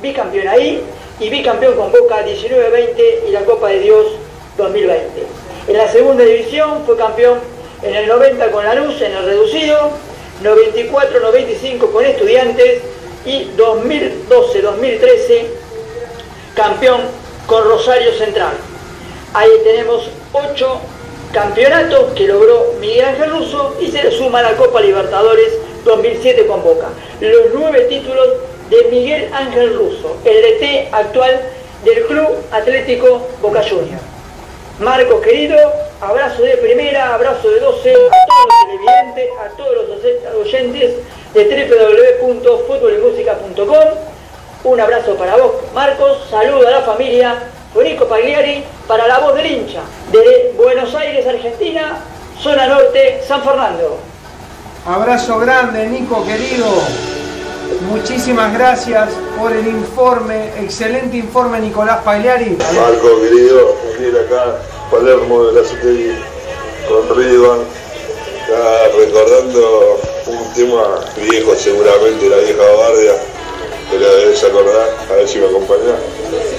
[0.00, 0.82] bicampeón ahí
[1.18, 4.06] y bicampeón con Boca 19-20 y la Copa de Dios
[4.56, 5.26] 2020.
[5.68, 7.38] En la segunda división fue campeón
[7.82, 9.90] en el 90 con la luz, en el reducido,
[10.42, 12.82] 94-95 con estudiantes
[13.24, 15.44] y 2012-2013
[16.54, 17.02] campeón
[17.46, 18.54] con Rosario Central.
[19.34, 20.80] Ahí tenemos 8
[21.32, 25.52] campeonatos que logró Miguel Ángel Russo y se le suma la Copa Libertadores
[25.84, 26.88] 2007 con Boca.
[27.20, 28.28] Los nueve títulos
[28.68, 31.40] de Miguel Ángel Russo, el DT actual
[31.84, 34.02] del Club Atlético Boca Juniors.
[34.80, 35.56] Marcos querido,
[36.00, 37.94] abrazo de primera, abrazo de 12 a
[38.26, 39.88] todos los televidentes, a todos los
[40.46, 40.96] oyentes
[41.34, 41.44] de
[42.22, 43.88] www.futbolymusica.com.
[44.62, 47.38] Un abrazo para vos, Marcos, saludo a la familia,
[47.72, 49.80] Federico Pagliari, para la voz del hincha,
[50.12, 51.98] de Buenos Aires, Argentina,
[52.38, 53.98] zona norte, San Fernando.
[54.86, 56.66] Abrazo grande, Nico querido.
[57.88, 62.56] Muchísimas gracias por el informe, excelente informe Nicolás Pagliari.
[62.58, 64.56] Marco, querido, venir acá,
[64.90, 66.10] Palermo de la CTI,
[66.88, 67.58] con Riva,
[68.96, 73.12] recordando un tema viejo seguramente, la vieja guardia,
[73.90, 75.98] pero debes acordar, a ver si me acompañás.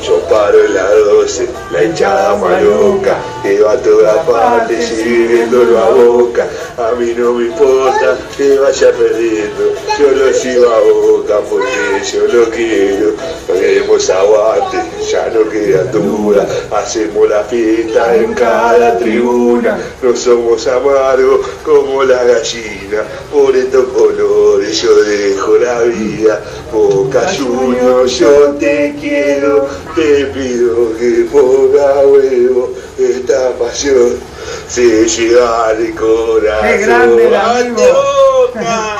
[0.05, 5.77] Yo paro en la 12, la hinchada maluca, que va a toda parte, sigue viéndolo
[5.77, 6.47] a boca.
[6.77, 12.27] A mí no me importa que vaya perdiendo, yo lo sigo a boca porque yo
[12.27, 13.13] lo quiero.
[13.47, 14.77] Queremos aguante,
[15.09, 19.77] ya no queda duda, hacemos la fiesta en cada tribuna.
[20.01, 26.41] No somos amargos como la gallina, por estos colores yo dejo la vida.
[26.73, 34.19] Boca Junior, yo te quiero te pido que ponga huevo esta pasión
[34.67, 36.67] se llega al corazón.
[36.67, 37.91] ¡Qué grande el ¡Aguante!
[37.91, 38.97] Boca!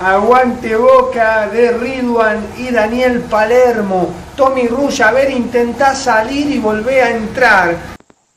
[0.00, 4.12] Aguante Boca de Ridwan y Daniel Palermo.
[4.36, 7.76] Tommy Rulla, a ver, intentá salir y volver a entrar.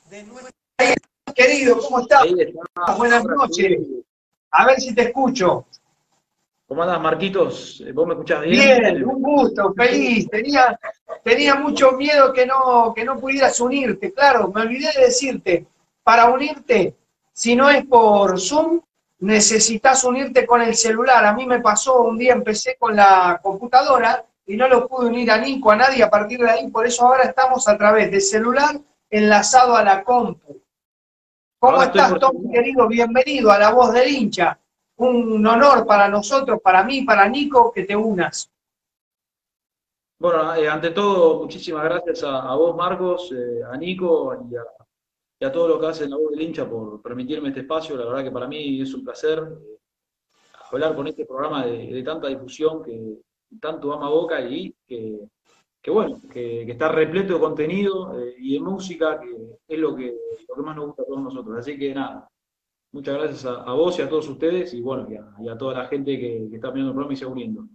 [0.10, 0.48] De nuevo,
[1.36, 2.26] querido, ¿cómo estás?
[2.98, 3.80] Buenas noches.
[4.52, 5.66] A ver si te escucho.
[6.68, 7.82] ¿Cómo andas, Marquitos?
[7.94, 8.52] ¿Vos me escuchás bien?
[8.54, 10.30] Bien, un gusto, feliz.
[10.30, 10.78] Tenía,
[11.24, 14.12] tenía mucho miedo que no, que no pudieras unirte.
[14.12, 15.66] Claro, me olvidé de decirte,
[16.04, 16.98] para unirte,
[17.32, 18.82] si no es por Zoom,
[19.20, 21.26] necesitas unirte con el celular.
[21.26, 25.32] A mí me pasó, un día empecé con la computadora y no lo pude unir
[25.32, 28.20] a Nico, a nadie a partir de ahí, por eso ahora estamos a través de
[28.20, 28.78] celular
[29.10, 30.62] enlazado a la compu.
[31.60, 32.88] ¿Cómo estás, Tom, querido?
[32.90, 34.60] Bienvenido a La Voz del Hincha.
[34.98, 38.52] Un honor para nosotros, para mí, para Nico, que te unas.
[40.20, 44.64] Bueno, eh, ante todo, muchísimas gracias a, vos, Marcos, eh, a Nico y a,
[45.40, 47.96] y a todo lo que hace La Voz del Hincha por permitirme este espacio.
[47.96, 49.78] La verdad que para mí es un placer eh,
[50.72, 53.20] hablar con este programa de tanta difusión que,
[53.62, 55.30] tanto ama Boca y que,
[55.92, 60.18] bueno, que, está repleto de contenido y de música, que es lo que
[60.58, 61.60] más nos gusta a todos nosotros.
[61.60, 62.28] Así que nada,
[62.92, 65.08] muchas gracias a, vos y a todos ustedes y bueno,
[65.40, 67.66] y a, toda la gente que, está viendo el programa y se uniendo.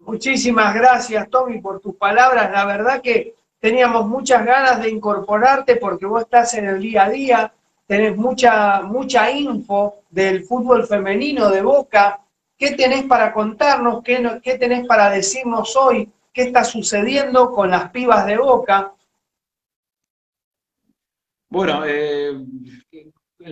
[0.00, 2.50] Muchísimas gracias, Tommy, por tus palabras.
[2.50, 7.10] La verdad que teníamos muchas ganas de incorporarte porque vos estás en el día a
[7.10, 7.54] día,
[7.86, 12.20] tenés mucha, mucha info del fútbol femenino de Boca,
[12.60, 14.02] ¿Qué tenés para contarnos?
[14.04, 16.12] ¿Qué, ¿Qué, tenés para decirnos hoy?
[16.30, 18.92] ¿Qué está sucediendo con las pibas de Boca?
[21.48, 22.38] Bueno, eh,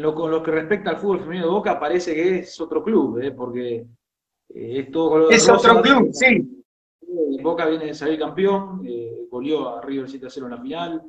[0.01, 3.19] lo, con lo que respecta al fútbol femenino de Boca parece que es otro club,
[3.21, 3.87] eh, porque
[4.55, 5.31] eh, es todo...
[5.31, 6.65] Es otro club, sí.
[7.43, 8.87] Boca viene de salir campeón,
[9.31, 11.03] goleó a River 7 a 0 en la final,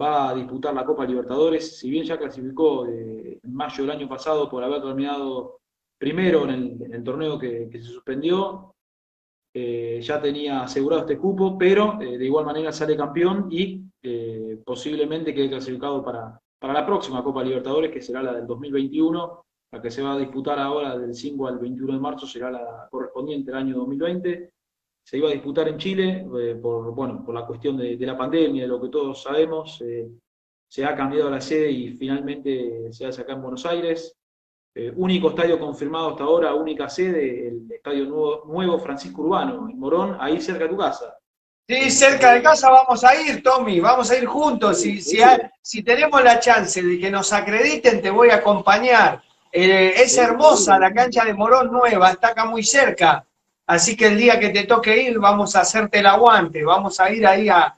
[0.00, 4.50] va a disputar la Copa Libertadores, si bien ya clasificó en mayo del año pasado
[4.50, 5.60] por haber terminado
[5.98, 8.74] primero en el, torneo que, se suspendió,
[9.54, 14.60] eh, ya tenía asegurado este cupo, pero eh, de igual manera sale campeón y eh,
[14.64, 19.82] posiblemente quede clasificado para, para la próxima Copa Libertadores, que será la del 2021, la
[19.82, 23.50] que se va a disputar ahora del 5 al 21 de marzo, será la correspondiente
[23.50, 24.52] al año 2020.
[25.04, 26.26] Se iba a disputar en Chile
[26.60, 29.82] por, bueno, por la cuestión de, la pandemia, de lo que todos sabemos.
[30.68, 34.16] se ha cambiado la sede y finalmente se hace acá en Buenos Aires.
[34.78, 38.04] Eh, único estadio confirmado hasta ahora, única sede, el Estadio
[38.44, 41.16] Nuevo, Francisco Urbano, en Morón, ahí cerca de tu casa.
[41.68, 44.80] Sí, cerca de casa vamos a ir, Tommy, vamos a ir juntos.
[44.80, 49.20] Si, si, tenemos la chance de que nos acrediten, te voy a acompañar.
[49.50, 53.24] Eh, es hermosa la cancha de Morón nueva, está acá muy cerca.
[53.66, 57.10] Así que el día que te toque ir, vamos a hacerte el aguante, vamos a
[57.10, 57.76] ir ahí a,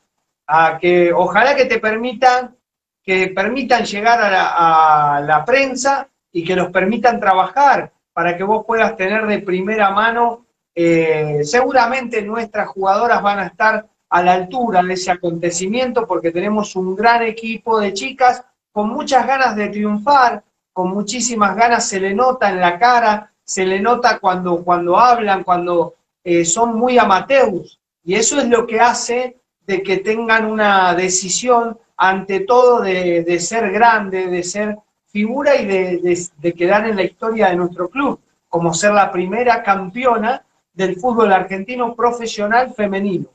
[0.78, 2.54] que, ojalá que te permitan,
[3.02, 8.96] que permitan llegar a la prensa y que nos permitan trabajar para que vos puedas
[8.98, 10.44] tener de primera mano,
[10.80, 16.76] eh, seguramente nuestras jugadoras van a estar a la altura de ese acontecimiento porque tenemos
[16.76, 22.14] un gran equipo de chicas con muchas ganas de triunfar, con muchísimas ganas, se le
[22.14, 27.80] nota en la cara, se le nota cuando, cuando hablan, cuando eh, son muy amateurs.
[28.04, 33.40] Y eso es lo que hace de que tengan una decisión ante todo de, de
[33.40, 38.72] ser grande, de ser figura y de, quedar en la historia de nuestro club, como
[38.72, 40.44] ser la primera campeona
[40.78, 43.26] del fútbol argentino profesional femenino.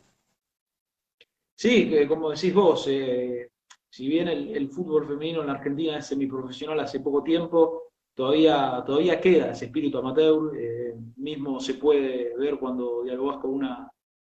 [1.54, 3.50] Sí, como decís vos, eh,
[3.90, 9.20] si bien el, fútbol femenino en la Argentina es semiprofesional hace poco tiempo, todavía, todavía
[9.20, 13.92] queda ese espíritu amateur, eh, mismo se puede ver cuando dialogas con una,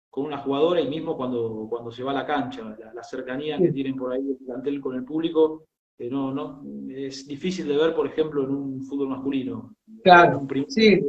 [0.09, 3.71] con una jugadora y mismo cuando, cuando se va a la cancha, la, cercanía que
[3.71, 5.67] tienen por ahí el plantel con el público,
[5.99, 9.75] no, no, es difícil de ver, por ejemplo, en un fútbol masculino.
[10.03, 11.01] Claro, sí.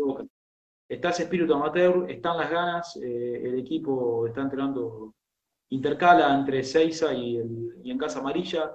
[0.87, 5.15] Está ese espíritu amateur, están las ganas, eh, el equipo está entrenando,
[5.69, 8.71] intercala entre Seiza y, en Casa Amarilla.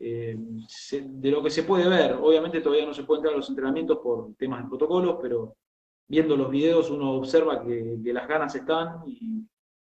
[0.00, 3.48] Eh, de lo que se puede ver, obviamente todavía no se puede entrar a los
[3.48, 5.54] entrenamientos por temas de protocolos, pero
[6.08, 9.46] viendo los videos uno observa que, las ganas están y,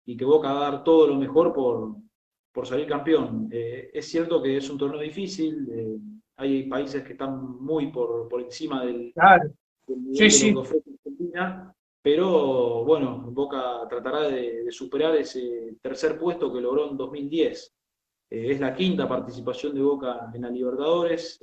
[0.04, 1.94] y que Boca va a dar todo lo mejor por,
[2.52, 3.48] por salir campeón.
[3.52, 8.40] Eh, es cierto que es un torneo difícil, hay países que están muy por, por
[8.40, 9.12] encima del.
[10.12, 10.54] Sí, sí.
[10.56, 17.74] Argentina, pero bueno, Boca tratará de, superar ese tercer puesto que logró en 2010.
[18.30, 21.40] Eh, es la quinta participación de Boca en la Libertadores.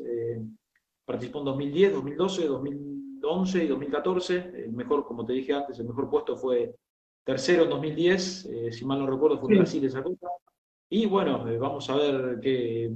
[1.06, 4.52] participó en 2010, 2012, 2011 y 2014.
[4.56, 6.76] El mejor, como te dije antes, el mejor puesto fue
[7.24, 8.50] tercero en 2010.
[8.72, 10.28] si mal no recuerdo, fue Brasil esa cosa.
[10.90, 12.92] Y bueno, eh, vamos a ver qué,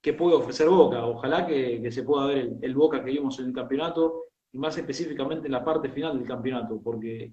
[0.00, 1.04] qué, puede ofrecer Boca.
[1.04, 5.46] Ojalá que, se pueda ver el, Boca que vimos en el campeonato y más específicamente
[5.46, 7.32] en la parte final del campeonato, porque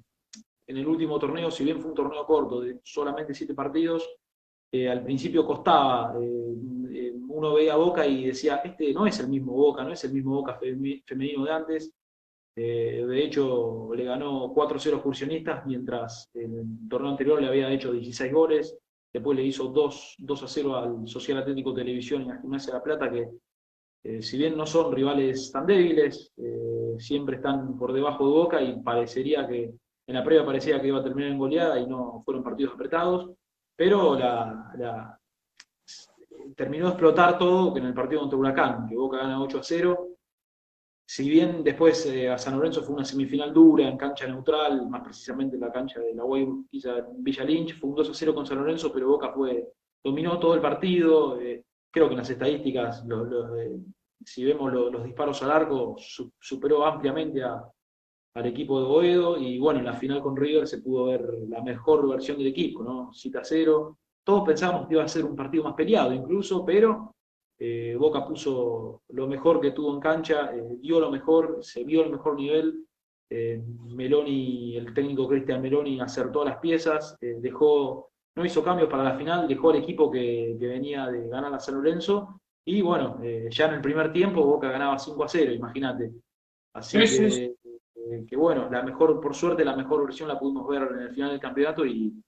[0.67, 4.07] en el último torneo, si bien fue un torneo corto de solamente siete partidos,
[4.71, 6.53] eh, al principio costaba eh,
[7.37, 10.35] uno veía Boca y decía, este no es el mismo Boca, no es el mismo
[10.35, 10.59] Boca
[11.05, 11.93] femenino de antes.
[12.55, 17.71] Eh, de hecho, le ganó 4-0 a Excursionistas, mientras en el torneo anterior le había
[17.71, 18.77] hecho 16 goles.
[19.13, 22.79] Después le hizo 2, 2 a 0 al Social Atlético Televisión y a Gimnasia de
[22.79, 23.29] la Plata, que
[24.07, 28.61] eh, si bien no son rivales tan débiles, eh, siempre están por debajo de Boca
[28.61, 29.73] y parecería que
[30.07, 33.31] en la previa parecía que iba a terminar en goleada y no fueron partidos apretados,
[33.75, 34.17] pero
[36.55, 40.07] terminó de explotar todo en el partido contra Huracán, que Boca gana 8 a 0.
[41.05, 45.01] Si bien después eh, a San Lorenzo fue una semifinal dura en cancha neutral, más
[45.01, 46.23] precisamente en la cancha de la
[47.17, 49.67] Villa Lynch, fue un 2 a 0 con San Lorenzo, pero Boca fue,
[50.01, 51.37] dominó todo el partido.
[51.91, 53.03] creo que en las estadísticas
[54.25, 55.95] si vemos los disparos al arco,
[56.39, 61.05] superó ampliamente al equipo de Boedo y bueno, en la final con River se pudo
[61.05, 63.11] ver la mejor versión del equipo, ¿no?
[63.13, 63.97] Cita cero.
[64.23, 67.15] Todos pensábamos que iba a ser un partido más peleado incluso, pero
[67.59, 72.03] eh, Boca puso lo mejor que tuvo en cancha, eh, dio lo mejor, se vio
[72.03, 72.85] el mejor nivel.
[73.29, 79.17] Eh, Meloni, el técnico Cristian Meloni acertó las piezas, dejó, no hizo cambios para la
[79.17, 83.47] final, dejó al equipo que, que venía de ganar a San Lorenzo y bueno, eh,
[83.49, 86.11] ya en el primer tiempo Boca ganaba 5 a 0, imagínate.
[86.73, 87.55] Así eh,
[88.27, 91.31] que, bueno, la mejor, por suerte, la mejor versión la pudimos ver en el final
[91.31, 92.21] del campeonato y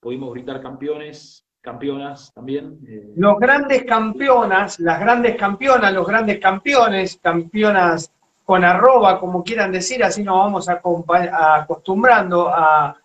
[0.00, 2.78] pudimos gritar campeones, campeonas también.
[2.88, 3.12] Eh.
[3.16, 8.10] Los grandes campeonas, las grandes campeonas, los grandes campeones, campeonas
[8.44, 12.96] con arroba, como quieran decir, así nos vamos acostumbrando a,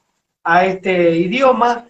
[0.63, 1.85] este idioma,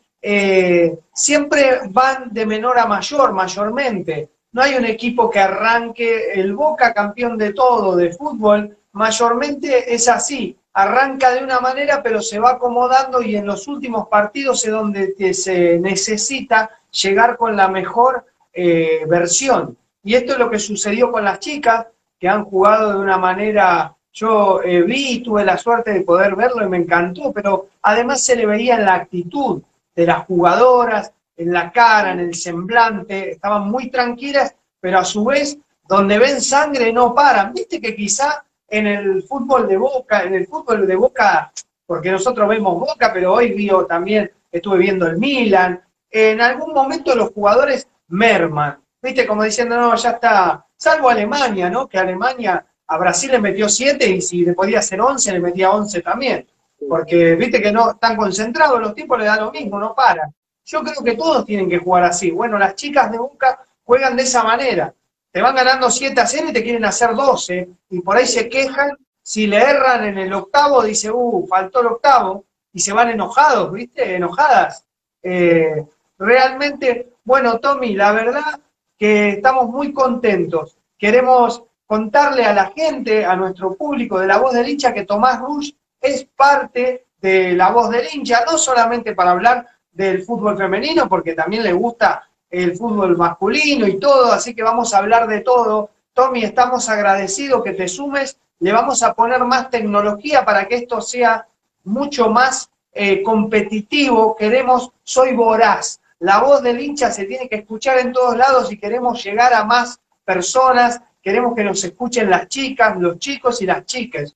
[1.14, 4.32] siempre van de menor a mayor, mayormente.
[4.52, 10.08] No hay un equipo que arranque el Boca campeón de todo, de fútbol, mayormente es
[10.08, 14.72] así, arranca de una manera pero se va acomodando y en los últimos partidos es
[14.72, 19.78] donde se necesita llegar con la mejor eh, versión.
[20.04, 21.88] Y esto es lo que sucedió con las chicas,
[22.20, 26.66] que han jugado de una manera, yo eh, vi, tuve la suerte de poder verlo
[26.66, 29.62] y me encantó, pero además se le veía en la actitud
[29.95, 35.24] de las jugadoras, en la cara, en el semblante, estaban muy tranquilas, pero a su
[35.24, 35.58] vez,
[35.88, 37.54] donde ven sangre no paran.
[37.54, 41.52] Viste que quizá en el fútbol de Boca, en el fútbol de Boca,
[41.86, 47.16] porque nosotros vemos Boca, pero hoy vio también, estuve viendo el Milan, en algún momento
[47.16, 51.88] los jugadores merman, viste, como diciendo, no, ya está, salvo Alemania, ¿no?
[51.88, 55.72] Que Alemania a Brasil le metió 7 y si le podía hacer 11, le metía
[55.72, 56.48] 11 también.
[56.88, 60.34] Porque viste que no están concentrados, los tipos le da lo mismo, no paran.
[60.68, 62.30] Yo creo que todos tienen que jugar así.
[62.30, 64.93] Bueno, las chicas de Boca juegan de esa manera.
[65.32, 67.70] Te van ganando 7 a 0 y te quieren hacer 12.
[67.89, 68.97] Y por ahí se quejan.
[69.24, 72.43] Si le erran en el octavo, dice, uh, faltó el octavo.
[72.74, 74.15] Y se van enojados, ¿viste?
[74.15, 74.84] Enojadas.
[75.24, 75.86] Eh,
[76.18, 78.59] realmente, bueno, Tommy, la verdad
[78.97, 80.78] que estamos muy contentos.
[80.97, 85.39] Queremos contarle a la gente, a nuestro público de La Voz del Hincha, que Tomás
[85.39, 89.65] Rush es parte de La Voz del Hincha, no solamente para hablar
[89.98, 94.93] del fútbol femenino, porque también le gusta el fútbol masculino y todo, así que vamos
[94.93, 95.89] a hablar de todo.
[96.14, 101.02] Tommy, estamos agradecidos que te sumes, le vamos a poner más tecnología para que esto
[101.02, 101.48] sea
[101.84, 104.36] mucho más eh, competitivo.
[104.36, 108.78] Queremos, soy voraz, la voz del hincha se tiene que escuchar en todos lados y
[108.78, 113.84] queremos llegar a más personas, queremos que nos escuchen las chicas, los chicos y las
[113.86, 114.36] chicas.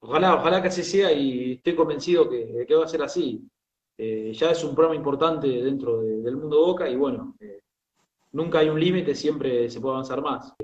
[0.00, 3.46] Ojalá, ojalá que así sea y estoy convencido que, que va a ser así.
[3.98, 7.60] Eh, ya es un programa importante dentro del mundo Boca y bueno, eh,
[8.32, 10.54] nunca hay un límite, siempre se puede avanzar más.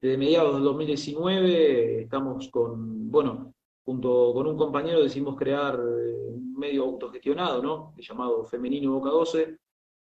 [0.00, 6.54] Desde mediados del 2019 estamos con, bueno, junto con un compañero decidimos crear eh, un
[6.54, 7.94] medio autogestionado, ¿no?
[7.96, 9.58] Llamado Femenino Boca 12.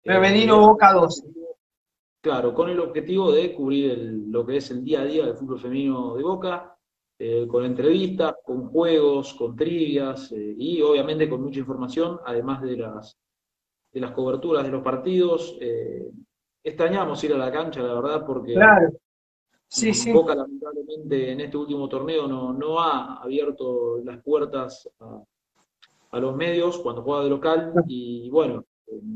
[0.03, 1.27] Femenino Boca 12.
[2.19, 3.97] Claro, con el objetivo de cubrir
[4.29, 6.72] lo que es el día a día del fútbol femenino de Boca,
[7.25, 12.75] eh, con entrevistas, con juegos, con trivias eh, y obviamente con mucha información, además de
[12.75, 13.17] las,
[13.93, 15.57] de las coberturas de los partidos.
[15.61, 16.11] Eh,
[16.61, 18.89] extrañamos ir a la cancha, la verdad, porque claro.
[19.69, 20.11] sí, sí.
[20.11, 25.23] Boca lamentablemente en este último torneo no, no ha abierto las puertas a,
[26.11, 28.65] a los medios cuando juega de local y bueno,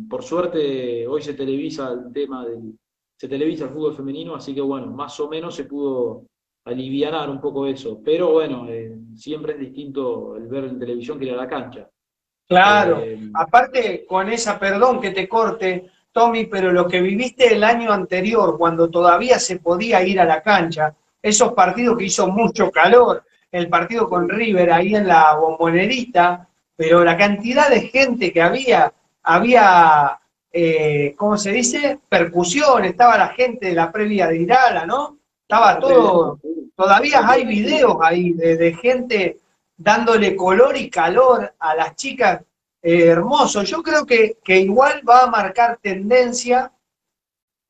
[0.09, 2.79] por suerte hoy se televisa el tema del,
[3.17, 6.23] se televisa el fútbol femenino, así que bueno, más o menos se pudo
[6.67, 7.99] alivianar un poco eso.
[8.03, 11.89] Pero bueno, eh, siempre es distinto el ver en televisión que ir a la cancha.
[12.47, 17.63] Claro, eh, aparte con esa, perdón que te corte, Tommy, pero lo que viviste el
[17.63, 22.71] año anterior, cuando todavía se podía ir a la cancha, esos partidos que hizo mucho
[22.71, 28.41] calor, el partido con River ahí en la bombonerita, pero la cantidad de gente que
[28.41, 28.93] había,
[29.23, 30.19] había
[30.51, 31.99] eh, ¿cómo se dice?
[32.09, 35.17] Percusión, estaba la gente de la previa de Irala, ¿no?
[35.41, 36.39] Estaba todo,
[36.77, 39.39] todavía hay videos ahí de, de gente
[39.75, 42.41] dándole color y calor a las chicas
[42.81, 43.63] eh, hermoso.
[43.63, 46.71] Yo creo que, que igual va a marcar tendencia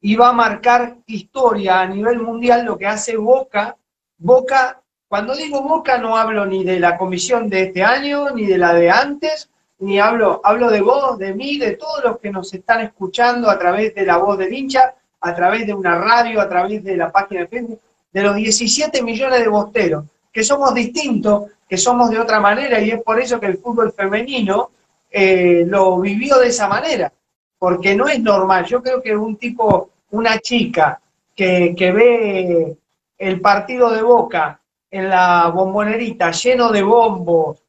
[0.01, 3.77] y va a marcar historia a nivel mundial lo que hace Boca.
[4.17, 8.57] Boca, cuando digo Boca no hablo ni de la comisión de este año, ni de
[8.57, 9.49] la de antes,
[9.79, 13.57] ni hablo, hablo de vos, de mí, de todos los que nos están escuchando a
[13.57, 17.11] través de la voz del hincha, a través de una radio, a través de la
[17.11, 17.81] página de Facebook,
[18.17, 22.89] de los 17 millones de bosteros, que somos distintos, que somos de otra manera, y
[22.89, 24.71] es por eso que el fútbol femenino
[25.11, 27.13] eh, lo vivió de esa manera,
[27.59, 28.65] porque no es normal.
[28.65, 30.99] Yo creo que un tipo, una chica
[31.35, 32.77] que, que ve
[33.19, 34.59] el partido de Boca
[34.89, 37.63] en la bombonerita lleno de bombos,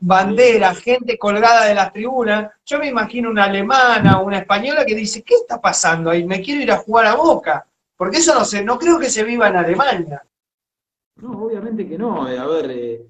[0.00, 5.24] banderas, gente colgada de las tribunas, yo me imagino una alemana una española que dice,
[5.24, 6.22] ¿qué está pasando ahí?
[6.22, 7.66] Me quiero ir a jugar a Boca,
[7.98, 10.22] porque eso no sé, no creo que se viva en Alemania.
[11.16, 12.30] No, obviamente que no.
[12.30, 13.06] Eh, a ver, eh,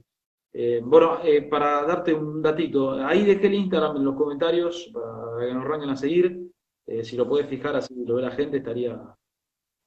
[0.55, 1.21] eh, bueno,
[1.51, 5.91] para darte un datito, ahí dejé el Instagram en los comentarios para que nos arranquen
[5.91, 6.51] a seguir.
[7.03, 8.99] Si lo puedes fijar así lo ve la gente, estaría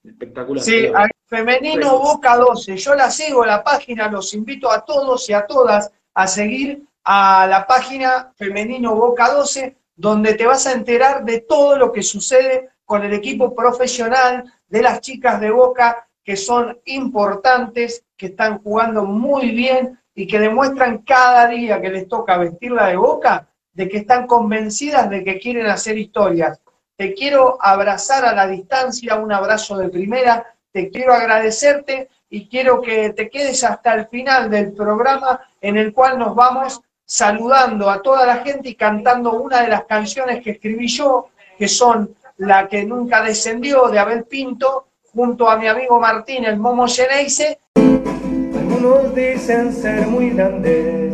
[0.03, 0.63] espectacular.
[0.63, 5.33] Sí, al femenino Boca 12, yo la sigo, la página, los invito a todos y
[5.33, 11.25] a todas a seguir a la página femenino Boca 12, donde te vas a enterar
[11.25, 16.37] de todo lo que sucede con el equipo profesional de las chicas de Boca, que
[16.37, 22.37] son importantes, que están jugando muy bien y que demuestran cada día que les toca
[22.37, 26.61] vestirla de Boca, de que están convencidas de que quieren hacer historias.
[26.95, 32.81] Te quiero abrazar a la distancia, un abrazo de primera, te quiero agradecerte y quiero
[32.81, 38.01] que te quedes hasta el final del programa en el cual nos vamos saludando a
[38.01, 42.67] toda la gente y cantando una de las canciones que escribí yo, que son La
[42.67, 47.59] que nunca descendió de Abel Pinto, junto a mi amigo Martín, el Momo Geneise.
[47.75, 51.13] Algunos dicen ser muy grandes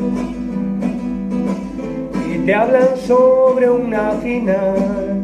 [2.31, 5.21] y te hablan sobre una final.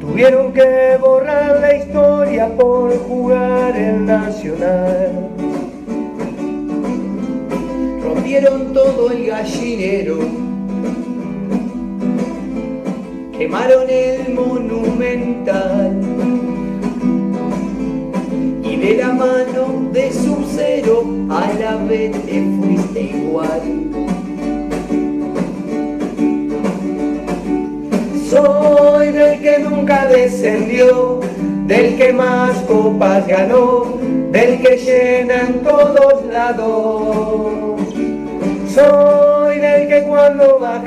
[0.00, 5.30] Tuvieron que borrar la historia por jugar el Nacional.
[8.02, 10.45] rompieron todo el gallinero,
[13.38, 16.00] quemaron el monumental
[18.62, 23.62] y de la mano de su cero a la vez te fuiste igual.
[28.30, 31.20] Soy del que nunca descendió,
[31.66, 33.98] del que más copas ganó,
[34.30, 37.80] del que llena en todos lados.
[38.74, 40.82] Soy del que cuando va a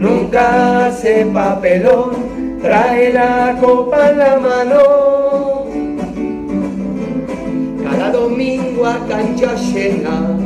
[0.00, 5.66] nunca hace papelón, trae la copa en la mano.
[7.84, 10.36] Cada domingo a cancha llena,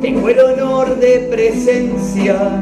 [0.00, 2.60] tengo el honor de presenciar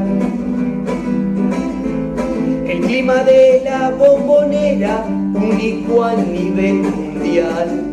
[2.68, 7.84] el clima de la bombonera, único a nivel mundial.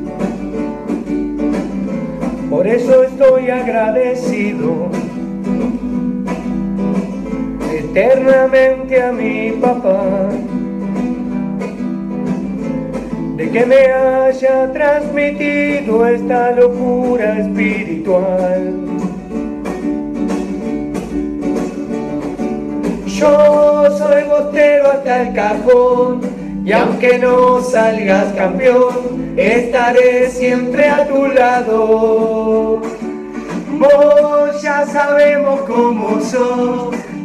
[2.50, 5.05] Por eso estoy agradecido
[7.96, 10.28] eternamente a mi papá
[13.38, 18.74] de que me haya transmitido esta locura espiritual.
[23.08, 26.20] Yo soy bostero hasta el cajón
[26.66, 32.82] y aunque no salgas campeón, estaré siempre a tu lado.
[33.80, 36.96] Vos ya sabemos cómo sos,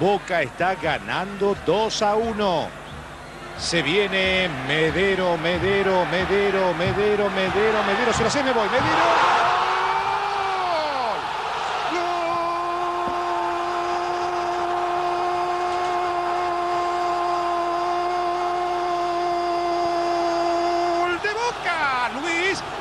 [0.00, 2.68] Boca está ganando 2 a 1.
[3.58, 8.12] Se viene Medero, Medero, Medero, Medero, Medero, Medero.
[8.14, 8.68] Se lo sé, me voy.
[8.70, 9.40] Medero.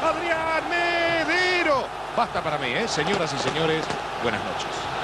[0.01, 1.83] Adrián Medero.
[2.15, 2.87] Basta para mí, ¿eh?
[2.87, 3.83] Señoras y señores,
[4.23, 4.98] buenas noches.